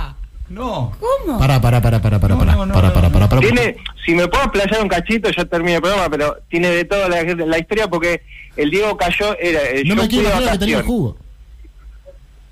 [0.48, 0.92] No.
[0.98, 1.38] ¿Cómo?
[1.38, 3.12] Pará, pará, pará, pará, pará, pará, no, no, pará, no, pará, no.
[3.14, 3.40] pará, pará.
[3.40, 7.08] Tiene, si me puedo explayar un cachito, ya termino el programa, pero tiene de todo
[7.08, 8.22] la, la historia porque
[8.56, 11.16] el Diego cayó, era, eh, No yo me quiero que tenía el jugo.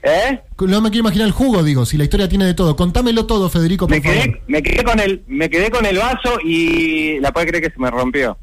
[0.03, 0.41] ¿Eh?
[0.67, 2.75] No me quiero imaginar el jugo, digo, si la historia tiene de todo.
[2.75, 4.19] Contámelo todo, Federico, por me favor.
[4.23, 7.71] quedé, me quedé con el me quedé con el vaso y la puede creer que
[7.71, 8.37] se me rompió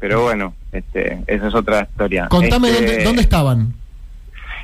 [0.00, 3.74] pero bueno este esa es otra historia Contame Este, dónde, dónde estaban.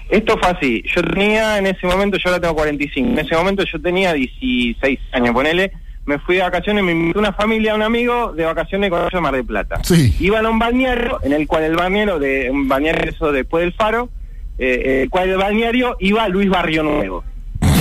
[0.08, 3.64] esto fue así yo tenía en ese momento yo ahora tengo 45 en ese momento
[3.64, 5.72] yo tenía 16 años ponele
[6.06, 9.34] me fui de vacaciones me invitó una familia un amigo de vacaciones con de Mar
[9.34, 10.14] del Plata Sí.
[10.20, 13.72] iban a un balneario en el cual el balneario de un balneario eso después del
[13.72, 14.08] faro
[14.58, 17.24] eh, el cual el balneario iba Luis Barrio Nuevo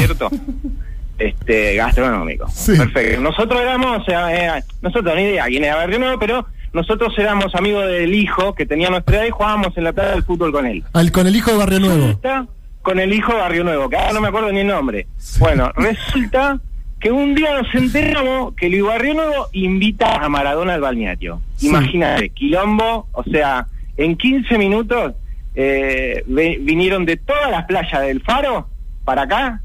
[0.06, 0.30] cierto
[1.20, 2.46] este gastronómico.
[2.46, 3.22] Perfecto.
[3.22, 7.54] Nosotros éramos, o sea, eh, nosotros ni idea quién era Barrio Nuevo, pero nosotros éramos
[7.56, 10.66] amigos del hijo que tenía nuestra edad y jugábamos en la playa del fútbol con
[10.66, 10.84] él.
[10.94, 12.06] Al, con el hijo de Barrio Nuevo.
[12.08, 12.48] Resulta
[12.82, 15.08] con el hijo de Barrio Nuevo, que ahora no me acuerdo ni el nombre.
[15.40, 16.60] Bueno, resulta
[17.00, 21.42] que un día nos enteramos que Luis Barrio Nuevo invita a Maradona al balneario.
[21.62, 25.14] Imagínate, quilombo, o sea, en 15 minutos
[25.56, 28.68] eh, vinieron de todas las playas del Faro
[29.06, 29.62] para acá,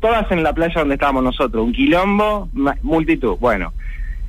[0.00, 2.48] todas en la playa donde estábamos nosotros, un quilombo,
[2.82, 3.36] multitud.
[3.38, 3.72] Bueno,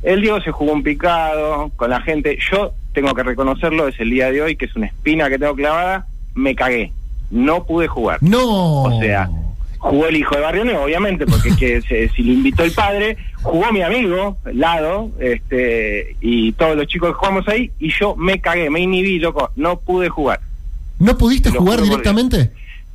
[0.03, 2.37] el Diego se jugó un picado con la gente.
[2.51, 5.55] Yo tengo que reconocerlo, es el día de hoy, que es una espina que tengo
[5.55, 6.07] clavada.
[6.33, 6.91] Me cagué.
[7.29, 8.17] No pude jugar.
[8.21, 8.83] No.
[8.83, 9.29] O sea,
[9.77, 13.15] jugó el hijo de Barrio Nuevo, obviamente, porque que se- si lo invitó el padre,
[13.41, 18.41] jugó mi amigo, Lado, este, y todos los chicos que jugamos ahí, y yo me
[18.41, 19.51] cagué, me inhibí, loco.
[19.55, 20.41] No pude jugar.
[21.01, 22.51] ¿No pudiste lo jugar directamente?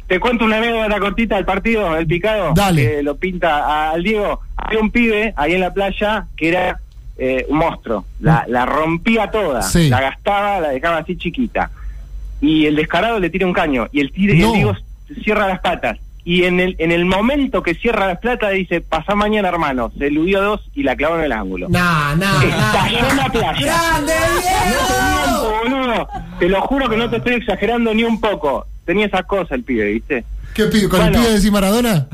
[0.06, 2.82] Te cuento una anécdota cortita del partido, el picado, Dale.
[2.82, 4.40] que lo pinta al Diego.
[4.56, 6.80] Había un pibe ahí en la playa que era
[7.18, 9.88] eh, un monstruo, la, la rompía toda, Sí.
[9.88, 11.70] la gastaba, la dejaba así chiquita.
[12.40, 14.48] Y el descarado le tira un caño y el, tire, No.
[14.48, 14.76] el Diego
[15.24, 15.98] cierra las patas.
[16.28, 20.08] Y en el, en el momento que cierra las patas dice, pasá mañana hermano, se
[20.08, 21.68] eludió dos y la clavó en el ángulo.
[21.68, 23.76] Nah, nah, Estalló en la playa.
[24.00, 24.12] No te
[24.42, 26.08] miento, boludo.
[26.40, 28.66] Te lo juro que no te estoy exagerando ni un poco.
[28.84, 30.24] Tenía esas cosas el pibe, ¿viste?
[30.52, 30.88] ¿Qué pido?
[30.88, 32.08] ¿Con el pibe de Maradona?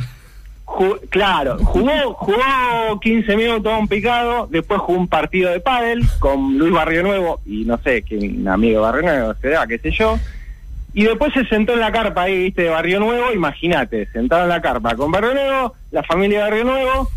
[0.66, 6.58] Ju- claro, jugó, jugó 15 minutos un picado, después jugó un partido de pádel con
[6.58, 9.34] Luis Barrio Nuevo y no sé, que un amigo de Barrio Nuevo
[9.68, 10.18] qué sé yo.
[10.94, 14.48] Y después se sentó en la carpa ahí, viste, de Barrio Nuevo, imagínate, sentado en
[14.50, 17.10] la carpa con Barrio Nuevo, la familia de Barrio Nuevo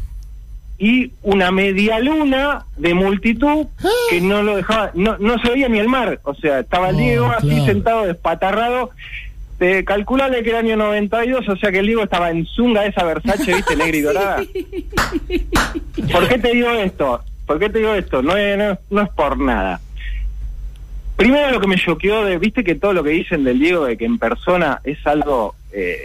[0.77, 3.67] y una media luna de multitud
[4.09, 6.95] que no lo dejaba, no, no se veía ni el mar, o sea, estaba el
[6.95, 7.65] Oh, Diego así claro.
[7.65, 8.89] sentado despatarrado
[9.53, 13.05] Este, calculale que era año 92, o sea que el Diego estaba en zunga esa
[13.05, 14.43] Versace, viste, negra y dorada.
[16.11, 17.21] ¿Por qué te digo esto?
[17.45, 18.21] ¿Por qué te digo esto?
[18.21, 19.79] No no, no es por nada.
[21.15, 23.97] Primero lo que me choqueó de, viste que todo lo que dicen del Diego de
[23.97, 25.97] que en persona es algo eh,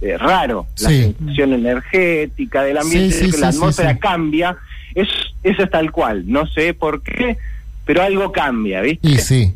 [0.00, 1.14] eh, raro, la Sí.
[1.18, 3.98] sensación energética del ambiente, Sí, sí, que la atmósfera sí.
[4.00, 4.56] cambia,
[4.94, 5.08] es,
[5.42, 7.36] eso es tal cual, no sé por qué,
[7.84, 9.06] pero algo cambia, ¿viste?
[9.08, 9.54] Y sí.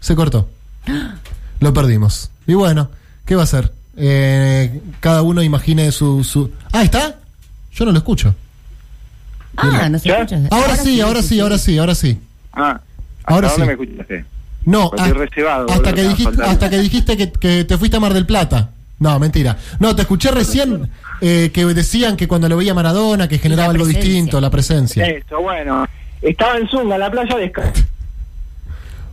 [0.00, 0.48] Se cortó.
[1.60, 2.30] Lo perdimos.
[2.46, 2.90] Y bueno,
[3.26, 3.72] ¿qué va a hacer?
[3.96, 6.50] Eh, cada uno imagine su, su...
[6.72, 7.16] Ah, ¿está?
[7.72, 8.34] Yo no lo escucho.
[9.56, 10.40] Ah, no se escucha.
[10.50, 12.18] Ahora sí, ahora sí, ahora sí, ahora sí.
[12.52, 12.80] Ah,
[13.30, 13.78] Ahora ¿hasta dónde sí.
[13.78, 14.24] me escuchaste?
[14.64, 17.96] No, Pues ah, reservado, hasta, boludo, que dijiste, hasta que dijiste que, que te fuiste
[17.96, 18.70] a Mar del Plata.
[18.98, 19.56] No, mentira.
[19.78, 20.90] No, te escuché recién
[21.22, 25.06] eh, que decían que cuando lo veía Maradona, que generaba algo distinto, la presencia.
[25.06, 25.86] Eso, bueno.
[26.20, 27.50] Estaba en Zunga, en la playa de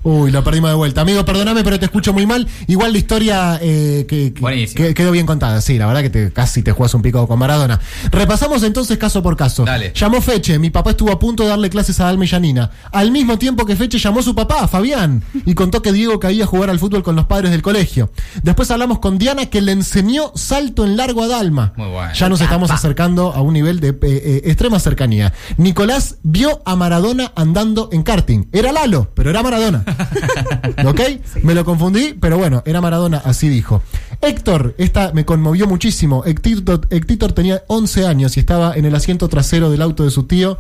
[0.10, 1.02] Uy, la perdimos de vuelta.
[1.02, 2.48] Amigo, perdóname, pero te escucho muy mal.
[2.68, 4.34] Igual la historia eh, que,
[4.74, 5.60] que- quedó bien contada.
[5.60, 7.80] Sí, la verdad que te, casi te juegas un picado con Maradona.
[8.10, 9.66] Repasamos entonces caso por caso.
[9.66, 9.92] Dale.
[9.94, 10.60] Llamó Feche.
[10.60, 12.72] Mi papá estuvo a punto de darle clases a Alma y Yanina.
[12.94, 16.46] Al mismo tiempo que Feche llamó a su papá, Fabián, y contó que Diego caía
[16.46, 18.10] a jugar al fútbol con los padres del colegio.
[18.44, 21.74] Después hablamos con Diana, que le enseñó salto en largo a Dalma.
[21.76, 22.14] Muy bueno.
[22.14, 25.34] Ya nos estamos acercando a un nivel de eh, eh, extrema cercanía.
[25.58, 28.46] Nicolás vio a Maradona andando en karting.
[28.54, 29.84] Era Lalo, pero era Maradona.
[30.86, 31.02] ¿Ok?
[31.44, 33.84] Me lo confundí, pero bueno, era Maradona, así dijo.
[34.22, 36.24] Héctor, esta me conmovió muchísimo.
[36.26, 40.24] Héctor, Héctor tenía 11 años y estaba en el asiento trasero del auto de su
[40.24, 40.60] tío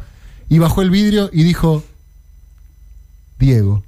[0.49, 1.83] y bajó el vidrio y dijo,
[3.39, 3.83] Diego.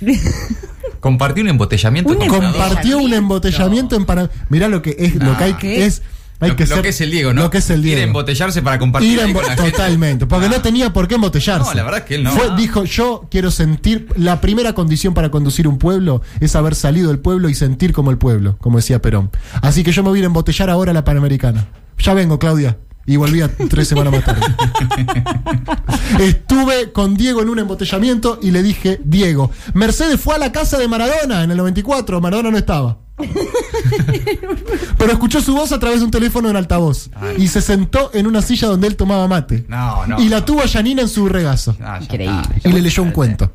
[1.00, 4.30] Compartí un embotellamiento Un con Compartió un embotellamiento en Panamá.
[4.48, 6.02] Mirá lo que es, lo que hay que es.
[6.42, 7.42] Hay lo, que lo ser- que es el Diego, ¿no?
[7.42, 7.94] Lo que es el Diego.
[7.96, 9.70] Quiere embotellarse para compartir Ir ahí en- con la gente.
[9.70, 10.50] totalmente, porque Ah.
[10.50, 11.68] no tenía por qué embotellarse.
[11.70, 12.32] No, la verdad es que él no.
[12.32, 12.56] Fue- Ah.
[12.56, 17.20] Dijo, yo quiero sentir, la primera condición para conducir un pueblo es haber salido del
[17.20, 19.30] pueblo y sentir como el pueblo, como decía Perón.
[19.62, 21.66] Así que yo me voy a ir a embotellar ahora a la Panamericana.
[21.98, 22.76] Ya vengo, Claudia.
[23.04, 24.42] Y volví a tres semanas más tarde.
[26.20, 30.78] Estuve con Diego en un embotellamiento y le dije, Diego, Mercedes fue a la casa
[30.78, 32.98] de Maradona en el 94, Maradona no estaba.
[34.98, 38.26] Pero escuchó su voz a través de un teléfono en altavoz y se sentó en
[38.26, 39.64] una silla donde él tomaba mate.
[39.68, 40.20] No, no.
[40.20, 41.76] Y la tuvo a Janina en su regazo.
[41.80, 42.42] Ah, Increíble.
[42.64, 43.52] Y le leyó un cuento.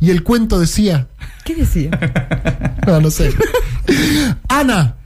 [0.00, 1.08] Y el cuento decía,
[1.44, 1.90] ¿Qué decía?
[2.86, 3.32] no, no sé.
[4.48, 4.96] Ana,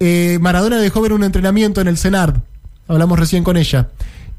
[0.00, 2.36] eh, Maradona dejó ver un entrenamiento en el CENARD.
[2.88, 3.90] Hablamos recién con ella.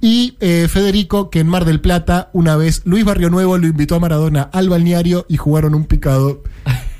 [0.02, 3.96] Y eh, Federico, que en Mar del Plata, una vez, Luis Barrio Nuevo lo invitó
[3.96, 6.44] a Maradona al balneario y jugaron un picado.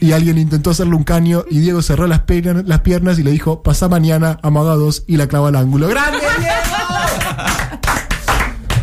[0.04, 3.32] Y alguien intentó hacerle un caño y Diego cerró las, piernas- las piernas y le
[3.32, 5.88] dijo, pasá mañana, amagados, y la clavó al ángulo.
[5.88, 6.18] ¡Grande,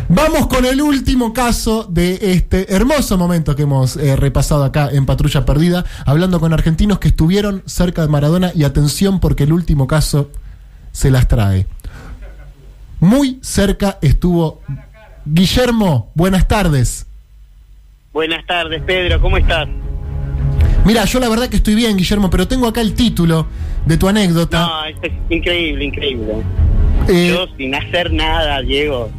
[0.09, 5.05] Vamos con el último caso de este hermoso momento que hemos eh, repasado acá en
[5.05, 9.85] Patrulla Perdida, hablando con argentinos que estuvieron cerca de Maradona y atención porque el último
[9.87, 10.31] caso
[10.91, 11.67] se las trae.
[12.99, 14.61] Muy cerca estuvo
[15.25, 17.05] Guillermo, buenas tardes.
[18.11, 19.67] Buenas tardes, Pedro, ¿cómo estás?
[20.85, 23.45] Mira, yo la verdad que estoy bien, Guillermo, pero tengo acá el título
[23.85, 24.59] de tu anécdota.
[24.61, 26.33] No, esto es increíble, increíble.
[27.07, 29.09] Eh, Yo sin hacer nada, Diego.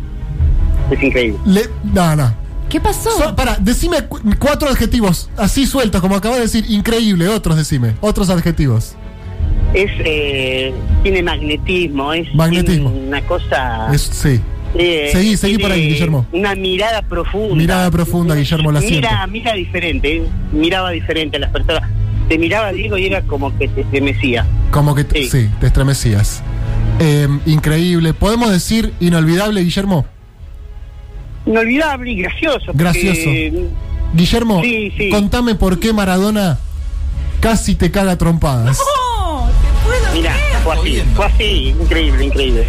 [0.90, 1.38] Es increíble.
[1.46, 2.34] le- no, no.
[2.68, 3.10] ¿Qué pasó?
[3.10, 7.94] So- para, decime cu- cuatro adjetivos, así sueltos, como acabo de decir, increíble, otros decime,
[8.00, 8.94] otros adjetivos.
[9.74, 12.90] Es, eh, tiene magnetismo, es Magnetismo.
[12.90, 13.88] tiene una cosa...
[13.92, 14.40] Es, sí.
[14.76, 16.26] Eh, Seguí, seguí por ahí, Guillermo.
[16.32, 17.54] Una mirada profunda.
[17.54, 19.08] Mirada profunda, Guillermo, la siento.
[19.08, 21.90] Mira, mira diferente, eh, miraba diferente a las personas.
[22.28, 24.46] Te miraba Diego y era como que te estremecía.
[24.70, 25.28] Como que sí.
[25.28, 25.50] Sí.
[25.60, 26.42] te estremecías.
[27.00, 28.14] Eh, increíble.
[28.14, 30.06] ¿Podemos decir inolvidable, Guillermo?
[31.46, 32.66] Inolvidable y gracioso.
[32.66, 33.30] porque, Gracioso.
[34.14, 35.10] Guillermo, Sí, sí.
[35.10, 36.58] contame por qué Maradona
[37.40, 38.78] casi te caga trompadas.
[40.14, 42.66] Mira, fue así, fue así, increíble, increíble.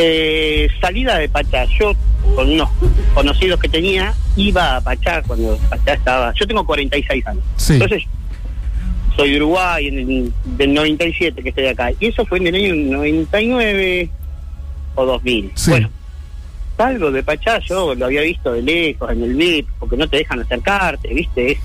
[0.00, 1.92] Eh, salida de Pachá, yo
[2.36, 2.70] con unos
[3.14, 6.32] conocidos que tenía, iba a Pachá cuando Pachá estaba.
[6.34, 7.42] Yo tengo 46 años.
[7.56, 7.72] Sí.
[7.74, 8.04] Entonces,
[9.16, 11.90] soy de Uruguay, en el, del 97 que estoy acá.
[11.98, 14.08] Y eso fue en el año 99
[14.94, 15.52] o 2000.
[15.56, 15.70] Sí.
[15.70, 15.90] Bueno,
[16.76, 20.18] salgo de Pachá, yo lo había visto de lejos, en el VIP, porque no te
[20.18, 21.52] dejan acercarte, ¿viste?
[21.52, 21.58] Es,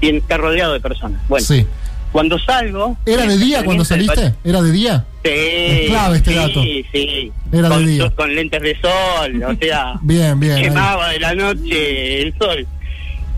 [0.00, 1.22] está rodeado de personas.
[1.28, 1.64] Bueno, Sí.
[2.12, 2.96] Cuando salgo...
[3.06, 4.34] ¿Era de día cuando saliste?
[4.44, 5.04] ¿Era de día?
[5.24, 6.62] Sí, Es clave este sí, dato.
[6.62, 7.32] sí.
[7.52, 8.10] Era de día.
[8.10, 10.52] con lentes de sol, o sea, Bien, bien.
[10.56, 10.62] ahí.
[10.64, 12.66] quemaba de la noche el sol.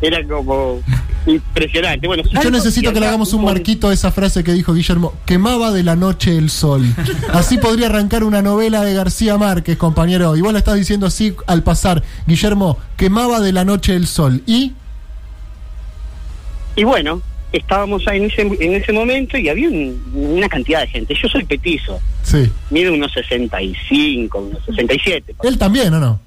[0.03, 0.83] Era como
[1.27, 2.07] impresionante.
[2.07, 5.15] Bueno, Yo necesito y que le hagamos un marquito a esa frase que dijo Guillermo.
[5.25, 6.83] Quemaba de la noche el sol.
[7.33, 10.37] Así podría arrancar una novela de García Márquez, compañero.
[10.37, 12.03] Igual la estás diciendo así al pasar.
[12.27, 14.43] Guillermo, quemaba de la noche el sol.
[14.47, 14.73] ¿Y?
[16.77, 17.23] Y bueno,
[17.57, 21.15] estábamos ahí en ese, en ese momento y había un- una cantidad de gente.
[21.15, 22.51] Yo soy petizo, Sí.
[22.71, 25.35] mido unos 65, unos 67.
[25.43, 26.21] Él también, ¿o no?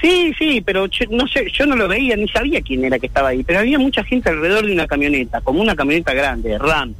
[0.00, 3.06] Sí, sí, pero yo, no sé, yo no lo veía ni sabía quién era que
[3.06, 6.94] estaba ahí, pero había mucha gente alrededor de una camioneta, como una camioneta grande, RAM,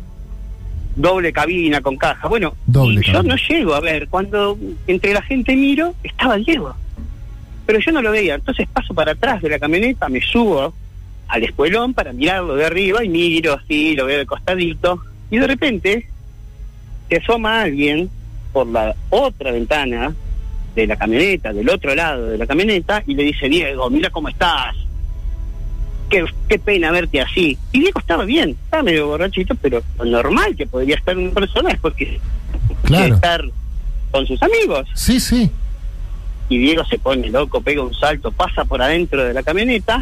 [0.96, 2.28] doble cabina con caja.
[2.28, 3.34] Bueno, Doble y yo cabina.
[3.34, 4.56] no llego a ver, cuando
[4.86, 6.74] entre la gente miro, estaba Diego,
[7.66, 10.72] pero yo no lo veía, entonces paso para atrás de la camioneta, me subo
[11.34, 15.00] al espuelón para mirarlo de arriba y miro así, lo veo de costadito,
[15.32, 16.08] y de repente
[17.08, 18.08] se asoma alguien
[18.52, 20.14] por la otra ventana
[20.76, 24.28] de la camioneta, del otro lado de la camioneta, y le dice, Diego, mira cómo
[24.28, 24.76] estás.
[26.08, 27.58] Qué, qué pena verte así.
[27.72, 31.70] Y Diego estaba bien, estaba medio borrachito, pero lo normal que podría estar una persona
[31.72, 32.20] es porque
[32.84, 33.14] Claro.
[33.16, 33.44] estar
[34.12, 34.86] con sus amigos.
[34.94, 35.50] Sí, sí.
[36.48, 40.00] Y Diego se pone loco, pega un salto, pasa por adentro de la camioneta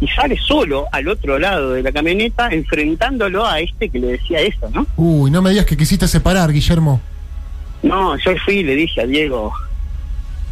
[0.00, 4.40] y sale solo al otro lado de la camioneta enfrentándolo a este que le decía
[4.40, 4.86] eso, ¿no?
[4.96, 7.00] Uy, no me digas que quisiste separar, Guillermo.
[7.82, 9.52] No, yo fui y le dije a Diego,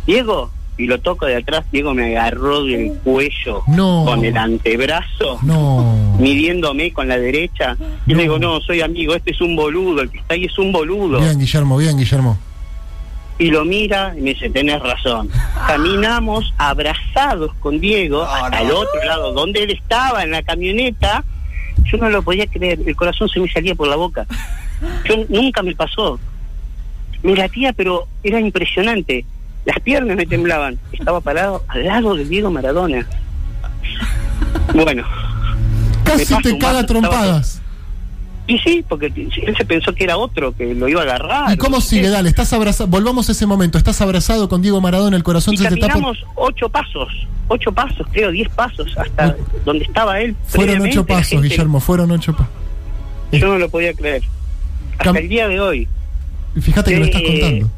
[0.06, 4.04] Diego, y lo toco de atrás, Diego me agarró del cuello No.
[4.06, 6.16] con el antebrazo, No.
[6.20, 7.76] midiéndome con la derecha,
[8.06, 10.58] y le digo, no, soy amigo, este es un boludo, el que está ahí es
[10.58, 11.18] un boludo.
[11.18, 12.38] Bien, Guillermo, bien, Guillermo.
[13.38, 15.28] Y lo mira y me dice, tenés razón.
[15.66, 21.22] Caminamos abrazados con Diego hasta el otro lado, donde él estaba en la camioneta.
[21.84, 24.26] Yo no lo podía creer, el corazón se me salía por la boca.
[25.04, 26.18] Yo nunca me pasó.
[27.22, 29.24] Me latía, pero era impresionante.
[29.64, 30.78] Las piernas me temblaban.
[30.92, 33.06] Estaba parado al lado de Diego Maradona.
[34.74, 35.04] Bueno.
[36.04, 37.60] Casi te caga trompadas.
[38.48, 41.52] Y sí, porque él se pensó que era otro, que lo iba a agarrar.
[41.52, 42.08] ¿Y cómo sigue?
[42.08, 42.88] Dale, estás abrazado.
[42.88, 43.76] Volvamos a ese momento.
[43.76, 47.08] Estás abrazado con Diego Maradona, el corazón Y se te está caminamos ocho pasos,
[47.48, 50.36] ocho pasos, creo, diez pasos, hasta donde estaba él.
[50.46, 52.52] Fueron ocho pasos, gente- Guillermo, fueron ocho pasos.
[53.32, 54.22] Yo no lo podía creer.
[54.92, 55.88] Hasta Cam- el día de hoy.
[56.54, 57.70] Y Fíjate que lo estás Eh, contando.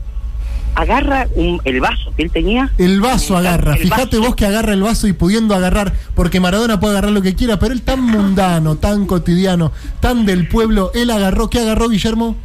[0.74, 2.70] Agarra un- el vaso que él tenía.
[2.78, 3.74] El vaso agarra.
[3.74, 7.20] el Fíjate vos que agarra el vaso y pudiendo agarrar, porque Maradona puede agarrar lo
[7.22, 11.50] que quiera, pero él tan mundano, tan cotidiano, tan del pueblo, él agarró.
[11.50, 12.36] ¿Qué agarró, Guillermo?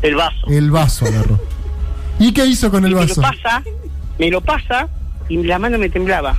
[0.00, 0.46] El vaso.
[0.48, 1.38] El vaso agarró.
[2.18, 3.20] ¿Y qué hizo con el Y me vaso?
[3.20, 3.62] lo pasa,
[4.18, 4.88] me lo pasa
[5.28, 6.36] y la mano me temblaba.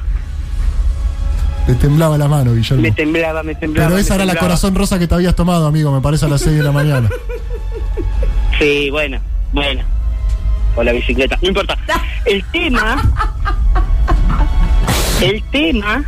[1.68, 2.82] Le temblaba la mano, Guillermo.
[2.82, 3.88] Me temblaba, me temblaba.
[3.88, 6.28] Pero me esa era la corazón rosa que te habías tomado, amigo, me parece a
[6.30, 7.08] las 6 de la mañana.
[8.60, 9.20] Sí, bueno,
[9.54, 9.82] bueno.
[10.76, 11.78] O la bicicleta, no importa.
[12.26, 13.02] El tema,
[15.22, 16.04] el tema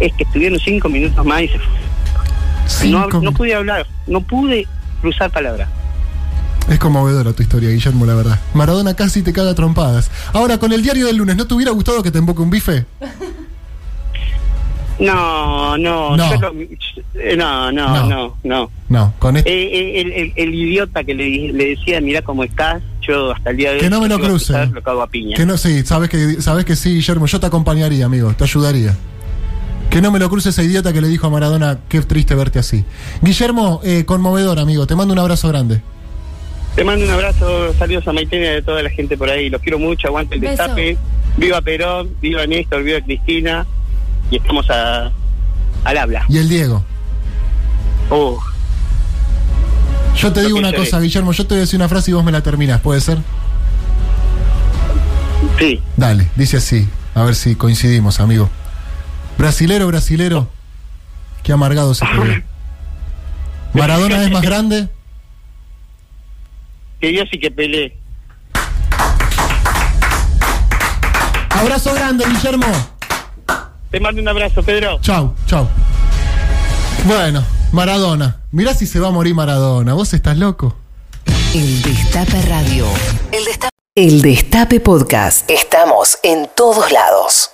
[0.00, 2.88] es que estuvieron cinco minutos más y se fue.
[2.90, 4.66] No, no pude hablar, no pude
[5.00, 5.68] cruzar palabras.
[6.68, 8.38] Es conmovedora tu historia, Guillermo, la verdad.
[8.54, 10.10] Maradona casi te caga trompadas.
[10.32, 12.86] Ahora, con el diario del lunes, ¿no te hubiera gustado que te emboque un bife?
[14.98, 16.36] No, no, No.
[16.40, 16.52] lo-
[17.14, 18.06] eh, no, no, No.
[18.08, 18.70] no, no.
[18.88, 19.50] No, con este.
[19.50, 23.50] Eh, eh, el, el- el idiota que le, le decía, mira cómo estás, yo hasta
[23.50, 23.80] el día de hoy...
[23.82, 24.52] Que no me lo a cruce.
[24.52, 25.36] cruzar, Lo cago a piña.
[25.36, 28.96] Que no, sí, sabes que, sabes que sí, Guillermo, yo te acompañaría, amigo, te ayudaría.
[29.90, 32.58] Que no me lo cruce ese idiota que le dijo a Maradona, qué triste verte
[32.58, 32.84] así.
[33.20, 35.82] Guillermo, eh, conmovedor, amigo, te mando un abrazo grande.
[36.74, 39.50] Te mando un abrazo, saludos a Maitena y a toda la gente por ahí.
[39.50, 40.50] Los quiero mucho, aguante el Beso.
[40.62, 40.96] destape.
[41.36, 43.66] Viva Perón, viva Néstor, viva Cristina.
[44.30, 45.12] Y estamos a,
[45.84, 46.24] al habla.
[46.30, 46.82] Y el Diego.
[48.08, 48.42] Oh,
[50.16, 52.24] Yo te digo una cosa, Guillermo, yo te voy a decir una frase y vos
[52.24, 53.18] me la terminás, ¿puede ser?
[55.58, 55.80] sí.
[55.96, 58.48] Dale, dice así, a ver si coincidimos, amigo.
[59.38, 60.48] Brasilero, brasilero,
[61.42, 62.44] qué amargado se ve.
[63.74, 64.88] Maradona es más grande.
[67.00, 67.96] Que Dios sí que pelee.
[71.50, 72.66] Abrazo grande, Guillermo.
[73.90, 74.98] Te mando un abrazo, Pedro.
[75.00, 75.68] Chau, chau.
[77.04, 78.42] Bueno, Maradona.
[78.50, 79.94] Mirá si se va a morir Maradona.
[79.94, 80.76] ¿Vos estás loco?
[81.54, 82.86] El Destape Radio.
[83.32, 85.50] El Destape, el Destape Podcast.
[85.50, 87.50] Estamos en todos lados.